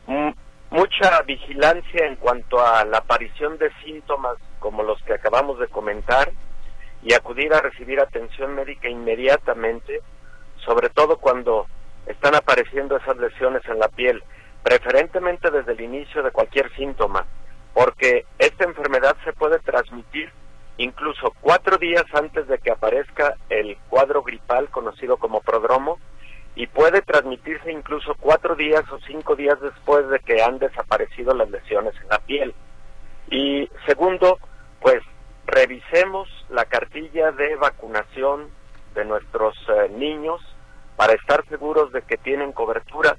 Mm, 0.06 0.30
mucha 0.70 1.22
vigilancia 1.22 2.06
en 2.06 2.16
cuanto 2.16 2.64
a 2.64 2.84
la 2.84 2.98
aparición 2.98 3.58
de 3.58 3.70
síntomas 3.84 4.36
como 4.60 4.82
los 4.82 5.02
que 5.02 5.14
acabamos 5.14 5.58
de 5.58 5.68
comentar 5.68 6.30
y 7.02 7.12
acudir 7.14 7.52
a 7.52 7.60
recibir 7.60 8.00
atención 8.00 8.54
médica 8.54 8.88
inmediatamente, 8.88 10.00
sobre 10.64 10.90
todo 10.90 11.18
cuando 11.18 11.66
están 12.06 12.34
apareciendo 12.34 12.96
esas 12.96 13.16
lesiones 13.16 13.62
en 13.66 13.78
la 13.78 13.88
piel, 13.88 14.22
preferentemente 14.66 15.48
desde 15.52 15.74
el 15.74 15.80
inicio 15.80 16.24
de 16.24 16.32
cualquier 16.32 16.74
síntoma, 16.74 17.24
porque 17.72 18.26
esta 18.36 18.64
enfermedad 18.64 19.16
se 19.22 19.32
puede 19.32 19.60
transmitir 19.60 20.28
incluso 20.76 21.32
cuatro 21.40 21.78
días 21.78 22.02
antes 22.12 22.48
de 22.48 22.58
que 22.58 22.72
aparezca 22.72 23.36
el 23.48 23.76
cuadro 23.88 24.24
gripal 24.24 24.68
conocido 24.70 25.18
como 25.18 25.40
prodromo 25.40 26.00
y 26.56 26.66
puede 26.66 27.00
transmitirse 27.02 27.70
incluso 27.70 28.16
cuatro 28.18 28.56
días 28.56 28.82
o 28.90 28.98
cinco 29.06 29.36
días 29.36 29.60
después 29.60 30.08
de 30.08 30.18
que 30.18 30.42
han 30.42 30.58
desaparecido 30.58 31.32
las 31.32 31.48
lesiones 31.48 31.94
en 32.02 32.08
la 32.08 32.18
piel. 32.18 32.52
Y 33.30 33.70
segundo, 33.86 34.40
pues 34.80 35.00
revisemos 35.46 36.28
la 36.48 36.64
cartilla 36.64 37.30
de 37.30 37.54
vacunación 37.54 38.50
de 38.96 39.04
nuestros 39.04 39.54
eh, 39.68 39.90
niños 39.90 40.40
para 40.96 41.12
estar 41.12 41.46
seguros 41.46 41.92
de 41.92 42.02
que 42.02 42.16
tienen 42.16 42.50
cobertura 42.50 43.16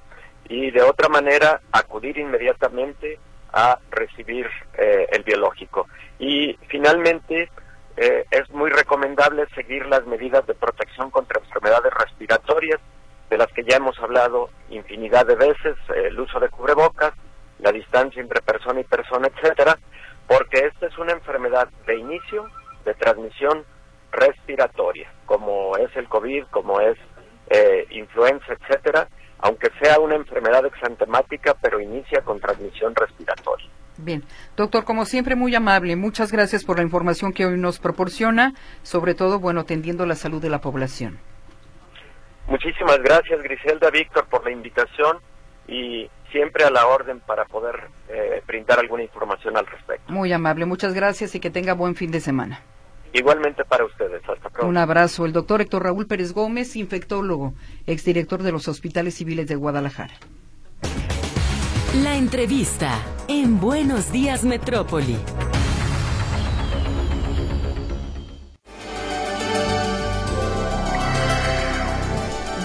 y 0.50 0.72
de 0.72 0.82
otra 0.82 1.10
manera 1.10 1.62
acudir 1.72 2.18
inmediatamente 2.18 3.20
a 3.54 3.80
recibir 3.92 4.48
eh, 4.78 5.08
el 5.12 5.24
biológico. 5.24 5.88
Y 6.20 6.58
finalmente 6.68 7.50
eh, 7.96 8.26
es 8.30 8.50
muy 8.52 8.70
recomendable 8.70 9.48
seguir 9.56 9.86
las 9.88 10.06
medidas 10.06 10.46
de 10.46 10.54
protección 10.54 11.10
contra 11.10 11.40
enfermedades 11.40 11.94
respiratorias, 11.94 12.80
de 13.30 13.38
las 13.38 13.48
que 13.54 13.64
ya 13.64 13.78
hemos 13.78 13.98
hablado 14.00 14.50
infinidad 14.70 15.26
de 15.26 15.36
veces, 15.36 15.76
el 15.94 16.20
uso 16.20 16.40
de 16.40 16.50
cubrebocas, 16.50 17.14
la 17.60 17.72
distancia 17.72 18.22
entre 18.22 18.42
persona 18.42 18.80
y 18.80 18.84
persona, 18.84 19.28
etcétera, 19.28 19.78
porque 20.28 20.68
esta 20.68 20.88
es 20.88 20.98
una 20.98 21.14
enfermedad 21.14 21.68
de 21.86 21.98
inicio 21.98 22.46
de 22.86 22.94
transmisión 22.94 23.66
respiratoria, 24.12 25.12
como 25.26 25.76
es 25.78 25.94
el 25.96 26.08
COVID, 26.08 26.46
como 26.52 26.80
es 26.80 26.98
eh, 27.50 27.86
influenza, 27.90 28.54
etcétera, 28.54 29.08
aunque 29.40 29.70
sea 29.82 30.00
una 30.00 30.16
enfermedad 30.16 30.66
exantemática, 30.66 31.56
pero 31.62 31.80
inicia 31.80 32.22
con 32.22 32.40
transmisión 32.40 32.96
respiratoria. 32.96 33.68
Bien, 33.98 34.24
doctor, 34.56 34.84
como 34.84 35.06
siempre 35.06 35.36
muy 35.36 35.56
amable, 35.56 35.96
muchas 35.96 36.32
gracias 36.32 36.64
por 36.64 36.78
la 36.78 36.84
información 36.84 37.34
que 37.34 37.46
hoy 37.46 37.58
nos 37.58 37.80
proporciona, 37.80 38.54
sobre 38.84 39.16
todo, 39.16 39.40
bueno, 39.40 39.62
atendiendo 39.62 40.06
la 40.06 40.16
salud 40.16 40.42
de 40.42 40.50
la 40.50 40.62
población. 40.62 41.20
Muchísimas 42.48 43.00
gracias, 43.00 43.42
Griselda, 43.42 43.90
Víctor, 43.90 44.28
por 44.28 44.44
la 44.46 44.52
invitación 44.52 45.18
y 45.68 46.10
siempre 46.32 46.64
a 46.64 46.70
la 46.70 46.88
orden 46.88 47.20
para 47.22 47.46
poder 47.46 47.90
eh, 48.10 48.42
brindar 48.46 48.80
alguna 48.80 49.04
información 49.04 49.58
al 49.58 49.66
respecto. 49.66 50.12
Muy 50.12 50.32
amable, 50.32 50.66
muchas 50.66 50.94
gracias 50.94 51.34
y 51.36 51.40
que 51.40 51.50
tenga 51.50 51.74
buen 51.74 51.96
fin 51.96 52.12
de 52.12 52.20
semana. 52.20 52.62
Igualmente 53.18 53.66
para 53.66 53.84
ustedes. 53.84 54.22
Hasta 54.30 54.50
pronto. 54.50 54.68
Un 54.68 54.78
abrazo. 54.78 55.26
El 55.26 55.34
doctor 55.34 55.62
Héctor 55.62 55.84
Raúl 55.84 56.06
Pérez 56.06 56.34
Gómez, 56.34 56.76
infectólogo, 56.76 57.56
exdirector 57.88 58.44
de 58.44 58.52
los 58.52 58.68
hospitales 58.68 59.16
civiles 59.16 59.48
de 59.48 59.56
Guadalajara. 59.56 60.14
La 62.04 62.16
entrevista 62.16 62.94
en 63.28 63.60
Buenos 63.60 64.12
Días 64.12 64.44
Metrópoli. 64.44 65.18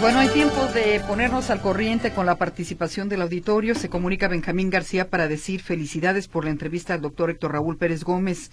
Bueno, 0.02 0.18
hay 0.18 0.28
tiempo 0.28 0.66
de 0.74 1.00
ponernos 1.08 1.48
al 1.48 1.62
corriente 1.62 2.12
con 2.12 2.26
la 2.26 2.34
participación 2.34 3.08
del 3.08 3.22
auditorio. 3.22 3.74
Se 3.74 3.88
comunica 3.88 4.28
Benjamín 4.28 4.68
García 4.68 5.08
para 5.08 5.28
decir 5.28 5.62
felicidades 5.62 6.28
por 6.28 6.44
la 6.44 6.50
entrevista 6.50 6.92
al 6.92 7.00
doctor 7.00 7.30
Héctor 7.30 7.52
Raúl 7.52 7.78
Pérez 7.78 8.04
Gómez. 8.04 8.50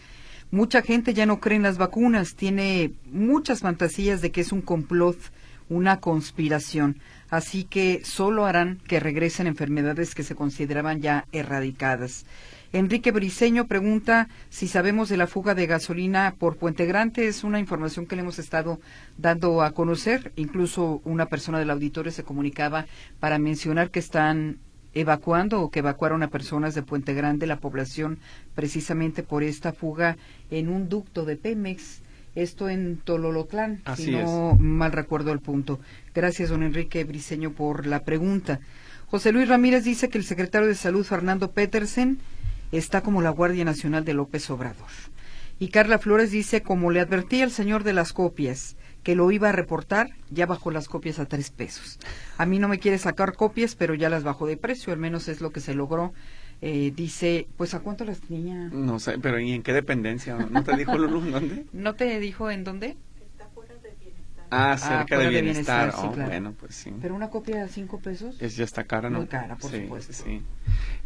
Mucha 0.51 0.81
gente 0.81 1.13
ya 1.13 1.27
no 1.27 1.39
cree 1.39 1.57
en 1.57 1.63
las 1.63 1.77
vacunas, 1.77 2.35
tiene 2.35 2.93
muchas 3.05 3.59
fantasías 3.59 4.21
de 4.21 4.31
que 4.31 4.41
es 4.41 4.51
un 4.51 4.61
complot, 4.61 5.15
una 5.69 5.99
conspiración. 5.99 6.97
Así 7.29 7.65
que 7.65 8.01
solo 8.03 8.47
harán 8.47 8.79
que 8.87 8.99
regresen 8.99 9.45
enfermedades 9.45 10.15
que 10.15 10.23
se 10.23 10.33
consideraban 10.33 11.01
ya 11.01 11.27
erradicadas. 11.31 12.25
Enrique 12.73 13.11
Briceño 13.11 13.67
pregunta 13.67 14.27
si 14.49 14.67
sabemos 14.67 15.09
de 15.09 15.17
la 15.17 15.27
fuga 15.27 15.53
de 15.53 15.67
gasolina 15.67 16.35
por 16.37 16.57
Puente 16.57 16.87
Grande. 16.87 17.27
Es 17.27 17.43
una 17.43 17.59
información 17.59 18.07
que 18.07 18.15
le 18.15 18.23
hemos 18.23 18.39
estado 18.39 18.79
dando 19.17 19.61
a 19.61 19.71
conocer. 19.71 20.31
Incluso 20.35 21.01
una 21.03 21.27
persona 21.27 21.59
del 21.59 21.69
auditorio 21.69 22.11
se 22.11 22.23
comunicaba 22.23 22.87
para 23.19 23.37
mencionar 23.37 23.91
que 23.91 23.99
están 23.99 24.57
evacuando 24.93 25.61
o 25.61 25.69
que 25.69 25.79
evacuaron 25.79 26.23
a 26.23 26.29
personas 26.29 26.75
de 26.75 26.83
Puente 26.83 27.13
Grande, 27.13 27.47
la 27.47 27.59
población, 27.59 28.19
precisamente 28.55 29.23
por 29.23 29.43
esta 29.43 29.73
fuga 29.73 30.17
en 30.51 30.69
un 30.69 30.89
ducto 30.89 31.25
de 31.25 31.35
Pemex. 31.35 32.01
Esto 32.35 32.69
en 32.69 32.97
Tololotlán, 32.97 33.81
si 33.95 34.11
no 34.11 34.55
mal 34.59 34.91
recuerdo 34.91 35.31
el 35.31 35.39
punto. 35.39 35.79
Gracias, 36.13 36.49
don 36.49 36.63
Enrique 36.63 37.03
Briceño, 37.03 37.51
por 37.51 37.85
la 37.87 38.03
pregunta. 38.03 38.59
José 39.07 39.31
Luis 39.31 39.47
Ramírez 39.47 39.83
dice 39.83 40.09
que 40.09 40.19
el 40.19 40.23
secretario 40.23 40.67
de 40.67 40.75
Salud, 40.75 41.03
Fernando 41.03 41.51
Petersen, 41.51 42.19
está 42.71 43.01
como 43.01 43.21
la 43.21 43.31
Guardia 43.31 43.65
Nacional 43.65 44.05
de 44.05 44.13
López 44.13 44.47
Obrador. 44.51 44.87
Y 45.57 45.69
Carla 45.69 45.97
Flores 45.97 46.31
dice, 46.31 46.61
como 46.61 46.91
le 46.91 46.99
advertí 46.99 47.41
al 47.41 47.51
señor 47.51 47.83
de 47.83 47.93
las 47.93 48.13
copias, 48.13 48.77
que 49.03 49.15
lo 49.15 49.31
iba 49.31 49.49
a 49.49 49.53
reportar, 49.53 50.11
ya 50.29 50.45
bajó 50.45 50.71
las 50.71 50.87
copias 50.87 51.19
a 51.19 51.25
tres 51.25 51.51
pesos. 51.51 51.99
A 52.37 52.45
mí 52.45 52.59
no 52.59 52.67
me 52.67 52.79
quiere 52.79 52.97
sacar 52.97 53.35
copias, 53.35 53.75
pero 53.75 53.93
ya 53.95 54.09
las 54.09 54.23
bajó 54.23 54.45
de 54.47 54.57
precio, 54.57 54.93
al 54.93 54.99
menos 54.99 55.27
es 55.27 55.41
lo 55.41 55.51
que 55.51 55.59
se 55.59 55.73
logró. 55.73 56.13
Eh, 56.61 56.91
dice, 56.93 57.47
pues 57.55 57.73
¿a 57.73 57.79
cuánto 57.79 58.03
las 58.03 58.19
tenía? 58.19 58.55
No 58.73 58.99
sé, 58.99 59.17
pero 59.19 59.39
¿y 59.39 59.53
en 59.53 59.63
qué 59.63 59.71
dependencia? 59.71 60.35
¿No 60.35 60.63
te 60.63 60.75
dijo 60.75 60.97
Lulu 60.97 61.21
dónde? 61.31 61.65
¿No 61.71 61.95
te 61.95 62.19
dijo 62.19 62.51
en 62.51 62.65
dónde? 62.65 62.97
Ah, 64.51 64.77
cerca 64.77 65.17
de 65.17 65.29
bienestar. 65.29 65.93
oh, 65.97 66.09
Bueno, 66.09 66.53
pues 66.59 66.75
sí. 66.75 66.93
Pero 67.01 67.15
una 67.15 67.29
copia 67.29 67.61
de 67.63 67.69
cinco 67.69 67.99
pesos. 67.99 68.41
Es 68.41 68.55
ya 68.55 68.63
está 68.63 68.83
cara, 68.83 69.09
¿no? 69.09 69.19
Muy 69.19 69.27
cara, 69.27 69.55
por 69.55 69.71
supuesto. 69.71 70.13
Sí. 70.13 70.41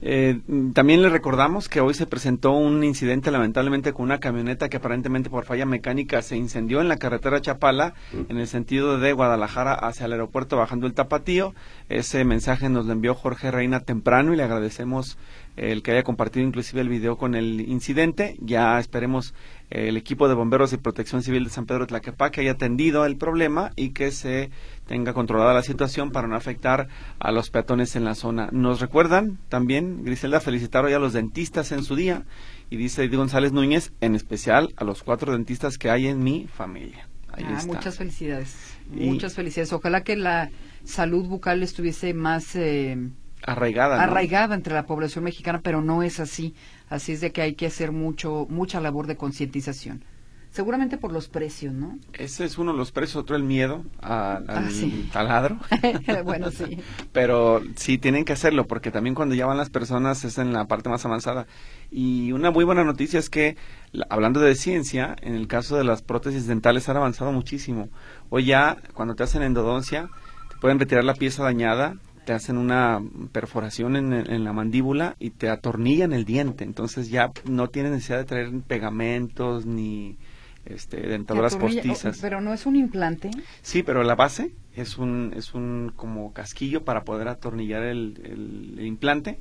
Eh, 0.01 0.41
también 0.73 1.01
le 1.01 1.09
recordamos 1.09 1.69
que 1.69 1.79
hoy 1.81 1.93
se 1.93 2.05
presentó 2.05 2.51
un 2.51 2.83
incidente 2.83 3.31
lamentablemente 3.31 3.93
con 3.93 4.03
una 4.03 4.19
camioneta 4.19 4.69
que 4.69 4.77
aparentemente 4.77 5.29
por 5.29 5.45
falla 5.45 5.65
mecánica 5.65 6.21
se 6.21 6.35
incendió 6.35 6.81
en 6.81 6.89
la 6.89 6.97
carretera 6.97 7.41
Chapala 7.41 7.93
en 8.29 8.37
el 8.37 8.47
sentido 8.47 8.99
de 8.99 9.13
Guadalajara 9.13 9.73
hacia 9.73 10.05
el 10.05 10.13
aeropuerto 10.13 10.57
bajando 10.57 10.87
el 10.87 10.93
tapatío. 10.93 11.53
Ese 11.89 12.25
mensaje 12.25 12.69
nos 12.69 12.85
lo 12.85 12.91
envió 12.93 13.15
Jorge 13.15 13.51
Reina 13.51 13.79
temprano 13.81 14.33
y 14.33 14.37
le 14.37 14.43
agradecemos 14.43 15.17
el 15.55 15.83
que 15.83 15.91
haya 15.91 16.03
compartido 16.03 16.45
inclusive 16.45 16.81
el 16.81 16.89
video 16.89 17.17
con 17.17 17.35
el 17.35 17.61
incidente. 17.61 18.35
Ya 18.39 18.79
esperemos 18.79 19.33
el 19.69 19.97
equipo 19.97 20.27
de 20.27 20.33
bomberos 20.33 20.73
y 20.73 20.77
protección 20.77 21.23
civil 21.23 21.43
de 21.43 21.49
San 21.49 21.65
Pedro 21.65 21.81
de 21.81 21.87
Tlaquepaque 21.87 22.41
haya 22.41 22.51
atendido 22.51 23.05
el 23.05 23.17
problema 23.17 23.71
y 23.75 23.89
que 23.89 24.11
se 24.11 24.49
tenga 24.87 25.13
controlada 25.13 25.53
la 25.53 25.63
situación 25.63 26.11
para 26.11 26.27
no 26.27 26.35
afectar 26.35 26.87
a 27.19 27.31
los 27.31 27.49
peatones 27.49 27.95
en 27.95 28.05
la 28.05 28.15
zona. 28.15 28.49
Nos 28.51 28.81
recuerdan 28.81 29.39
también, 29.49 30.03
Griselda, 30.03 30.39
felicitar 30.39 30.85
hoy 30.85 30.93
a 30.93 30.99
los 30.99 31.13
dentistas 31.13 31.71
en 31.71 31.83
su 31.83 31.95
día 31.95 32.25
y 32.69 32.77
dice 32.77 33.03
Edith 33.03 33.15
González 33.15 33.51
Núñez, 33.51 33.93
en 34.01 34.15
especial 34.15 34.73
a 34.77 34.83
los 34.83 35.03
cuatro 35.03 35.33
dentistas 35.33 35.77
que 35.77 35.89
hay 35.89 36.07
en 36.07 36.23
mi 36.23 36.47
familia. 36.47 37.07
Ahí 37.31 37.45
ah, 37.47 37.55
está. 37.57 37.73
Muchas 37.73 37.97
felicidades. 37.97 38.55
Muchas 38.91 39.33
felicidades. 39.33 39.73
Ojalá 39.73 40.03
que 40.03 40.15
la 40.15 40.51
salud 40.83 41.27
bucal 41.27 41.63
estuviese 41.63 42.13
más... 42.13 42.55
Eh, 42.55 42.97
arraigada. 43.45 43.97
¿no? 43.97 44.01
arraigada 44.03 44.55
entre 44.55 44.73
la 44.73 44.85
población 44.85 45.23
mexicana, 45.23 45.61
pero 45.63 45.81
no 45.81 46.03
es 46.03 46.19
así. 46.19 46.55
Así 46.89 47.11
es 47.13 47.21
de 47.21 47.31
que 47.31 47.41
hay 47.41 47.53
que 47.55 47.65
hacer 47.67 47.91
mucho, 47.91 48.45
mucha 48.49 48.79
labor 48.81 49.07
de 49.07 49.15
concientización. 49.17 50.03
Seguramente 50.51 50.97
por 50.99 51.11
los 51.11 51.29
precios, 51.29 51.73
¿no? 51.73 51.97
Ese 52.13 52.45
es 52.45 52.59
uno 52.59 52.73
de 52.73 52.77
los 52.77 52.91
precios, 52.91 53.15
otro 53.15 53.35
el 53.35 53.41
miedo 53.41 53.83
a- 54.03 54.35
al 54.35 54.45
Ah, 54.67 54.69
sí. 54.69 55.09
taladro. 55.11 55.57
bueno, 56.25 56.51
sí. 56.51 56.77
Pero 57.11 57.63
sí 57.75 57.97
tienen 57.97 58.23
que 58.23 58.33
hacerlo 58.33 58.67
porque 58.67 58.91
también 58.91 59.15
cuando 59.15 59.33
ya 59.33 59.47
van 59.47 59.57
las 59.57 59.71
personas 59.71 60.23
es 60.25 60.37
en 60.37 60.53
la 60.53 60.65
parte 60.65 60.89
más 60.89 61.03
avanzada. 61.07 61.47
Y 61.89 62.33
una 62.33 62.51
muy 62.51 62.65
buena 62.65 62.83
noticia 62.83 63.17
es 63.17 63.31
que, 63.31 63.57
la- 63.93 64.05
hablando 64.11 64.39
de 64.41 64.53
ciencia, 64.53 65.15
en 65.23 65.33
el 65.33 65.47
caso 65.47 65.75
de 65.75 65.85
las 65.85 66.03
prótesis 66.03 66.45
dentales 66.45 66.87
han 66.87 66.97
avanzado 66.97 67.31
muchísimo. 67.31 67.89
Hoy 68.29 68.45
ya, 68.45 68.77
cuando 68.93 69.15
te 69.15 69.23
hacen 69.23 69.41
endodoncia, 69.41 70.07
te 70.51 70.57
pueden 70.61 70.77
retirar 70.79 71.03
la 71.03 71.15
pieza 71.15 71.41
dañada, 71.43 71.95
te 72.25 72.33
hacen 72.33 72.57
una 72.57 73.01
perforación 73.31 73.95
en, 73.95 74.13
en 74.13 74.43
la 74.43 74.53
mandíbula 74.53 75.15
y 75.19 75.31
te 75.31 75.49
atornillan 75.49 76.13
el 76.13 76.25
diente. 76.25 76.63
Entonces 76.63 77.09
ya 77.09 77.31
no 77.49 77.67
tienes 77.69 77.91
necesidad 77.91 78.19
de 78.19 78.25
traer 78.25 78.51
pegamentos 78.67 79.65
ni 79.65 80.17
este, 80.65 80.97
dentaduras 81.07 81.55
Atornilla- 81.57 81.81
postizas. 81.83 82.17
oh, 82.17 82.21
Pero 82.21 82.39
no 82.41 82.53
es 82.53 82.65
un 82.65 82.75
implante. 82.75 83.29
Sí, 83.61 83.83
pero 83.83 84.03
la 84.03 84.15
base 84.15 84.51
es 84.75 84.97
un, 84.97 85.33
es 85.35 85.53
un 85.53 85.91
como 85.95 86.31
casquillo 86.33 86.83
para 86.85 87.03
poder 87.03 87.27
atornillar 87.27 87.83
el, 87.83 88.19
el- 88.23 88.75
el 88.79 88.85
implante 88.85 89.39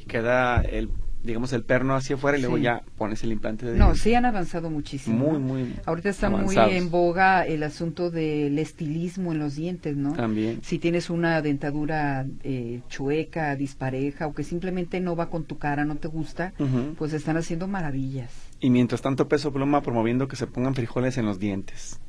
y 0.00 0.04
queda 0.06 0.60
el, 0.62 0.90
digamos, 1.24 1.52
el 1.54 1.64
perno 1.64 1.96
hacia 1.96 2.16
afuera 2.16 2.38
y 2.38 2.42
luego 2.42 2.58
ya 2.58 2.82
pones 2.96 3.24
el 3.24 3.32
implante 3.32 3.66
de 3.66 3.78
No, 3.78 3.94
sí 3.94 4.14
han 4.14 4.26
avanzado 4.26 4.70
muchísimo. 4.70 5.32
Muy, 5.32 5.38
muy 5.38 5.74
Ahorita 5.86 6.10
está 6.10 6.26
avanzados. 6.28 6.68
muy 6.70 6.76
en 6.78 6.90
boga 6.90 7.46
el 7.46 7.62
asunto 7.62 8.10
del 8.10 8.58
estilismo 8.58 9.32
en 9.32 9.38
los 9.38 9.56
dientes, 9.56 9.96
¿no? 9.96 10.12
También. 10.12 10.60
Si 10.62 10.78
tienes 10.78 11.10
una 11.10 11.40
dentadura 11.42 12.26
eh, 12.42 12.82
chueca, 12.88 13.56
dispareja 13.56 14.26
o 14.26 14.34
que 14.34 14.44
simplemente 14.44 15.00
no 15.00 15.16
va 15.16 15.30
con 15.30 15.44
tu 15.44 15.58
cara, 15.58 15.84
no 15.84 15.96
te 15.96 16.08
gusta, 16.08 16.52
pues 16.98 17.12
están 17.14 17.36
haciendo 17.38 17.66
maravillas. 17.66 18.30
Y 18.60 18.70
mientras 18.70 19.00
tanto 19.02 19.28
Peso 19.28 19.52
Pluma 19.52 19.82
promoviendo 19.82 20.28
que 20.28 20.36
se 20.36 20.46
pongan 20.46 20.74
frijoles 20.74 21.18
en 21.18 21.26
los 21.26 21.38
dientes. 21.38 22.00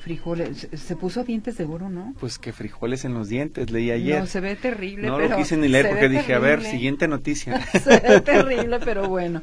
Frijoles, 0.00 0.68
se- 0.72 0.96
puso 0.96 1.24
dientes 1.24 1.58
de 1.58 1.64
oro, 1.64 1.88
¿no? 1.90 2.14
Pues 2.18 2.38
que 2.38 2.52
frijoles 2.52 3.04
en 3.04 3.14
los 3.14 3.28
dientes, 3.28 3.70
leí 3.70 3.90
ayer. 3.90 4.20
No, 4.20 4.26
se 4.26 4.40
ve 4.40 4.56
terrible, 4.56 5.06
No 5.08 5.16
pero 5.16 5.28
lo 5.28 5.36
quise 5.36 5.56
ni 5.56 5.68
leer 5.68 5.88
porque 5.90 6.08
dije, 6.08 6.34
a 6.34 6.38
ver, 6.38 6.62
siguiente 6.62 7.06
noticia. 7.06 7.60
Se 7.72 8.00
ve 8.00 8.20
terrible, 8.22 8.78
pero 8.84 9.08
bueno. 9.08 9.42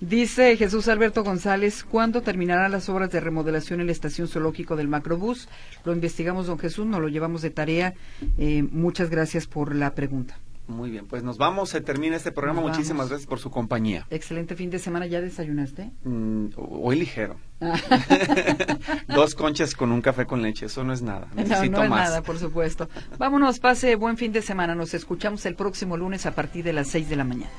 Dice 0.00 0.56
Jesús 0.56 0.88
Alberto 0.88 1.24
González, 1.24 1.82
¿cuándo 1.84 2.22
terminarán 2.22 2.70
las 2.72 2.88
obras 2.88 3.10
de 3.10 3.20
remodelación 3.20 3.80
en 3.80 3.86
la 3.86 3.92
estación 3.92 4.28
zoológico 4.28 4.76
del 4.76 4.88
Macrobús? 4.88 5.48
Lo 5.84 5.92
investigamos, 5.92 6.46
don 6.46 6.58
Jesús, 6.58 6.86
nos 6.86 7.00
lo 7.00 7.08
llevamos 7.08 7.42
de 7.42 7.50
tarea. 7.50 7.94
Eh, 8.38 8.62
muchas 8.70 9.10
gracias 9.10 9.46
por 9.46 9.74
la 9.74 9.94
pregunta. 9.94 10.38
Muy 10.68 10.90
bien, 10.90 11.06
pues 11.06 11.22
nos 11.22 11.38
vamos, 11.38 11.70
se 11.70 11.80
termina 11.80 12.14
este 12.16 12.30
programa. 12.30 12.60
Nos 12.60 12.70
Muchísimas 12.70 12.98
vamos. 12.98 13.10
gracias 13.10 13.26
por 13.26 13.38
su 13.40 13.50
compañía. 13.50 14.06
Excelente 14.10 14.54
fin 14.54 14.68
de 14.70 14.78
semana, 14.78 15.06
¿ya 15.06 15.20
desayunaste? 15.20 15.90
Mm, 16.04 16.48
hoy 16.56 16.98
ligero. 16.98 17.36
Dos 19.08 19.34
conchas 19.34 19.74
con 19.74 19.90
un 19.92 20.00
café 20.02 20.26
con 20.26 20.42
leche, 20.42 20.66
eso 20.66 20.84
no 20.84 20.92
es 20.92 21.02
nada. 21.02 21.28
No, 21.34 21.42
Necesito 21.42 21.78
no 21.78 21.84
es 21.84 21.90
más. 21.90 22.08
nada, 22.10 22.22
por 22.22 22.38
supuesto. 22.38 22.88
Vámonos, 23.18 23.58
pase 23.58 23.96
buen 23.96 24.16
fin 24.16 24.30
de 24.32 24.42
semana. 24.42 24.74
Nos 24.74 24.94
escuchamos 24.94 25.44
el 25.46 25.54
próximo 25.56 25.96
lunes 25.96 26.26
a 26.26 26.34
partir 26.34 26.64
de 26.64 26.72
las 26.72 26.88
6 26.88 27.08
de 27.08 27.16
la 27.16 27.24
mañana. 27.24 27.50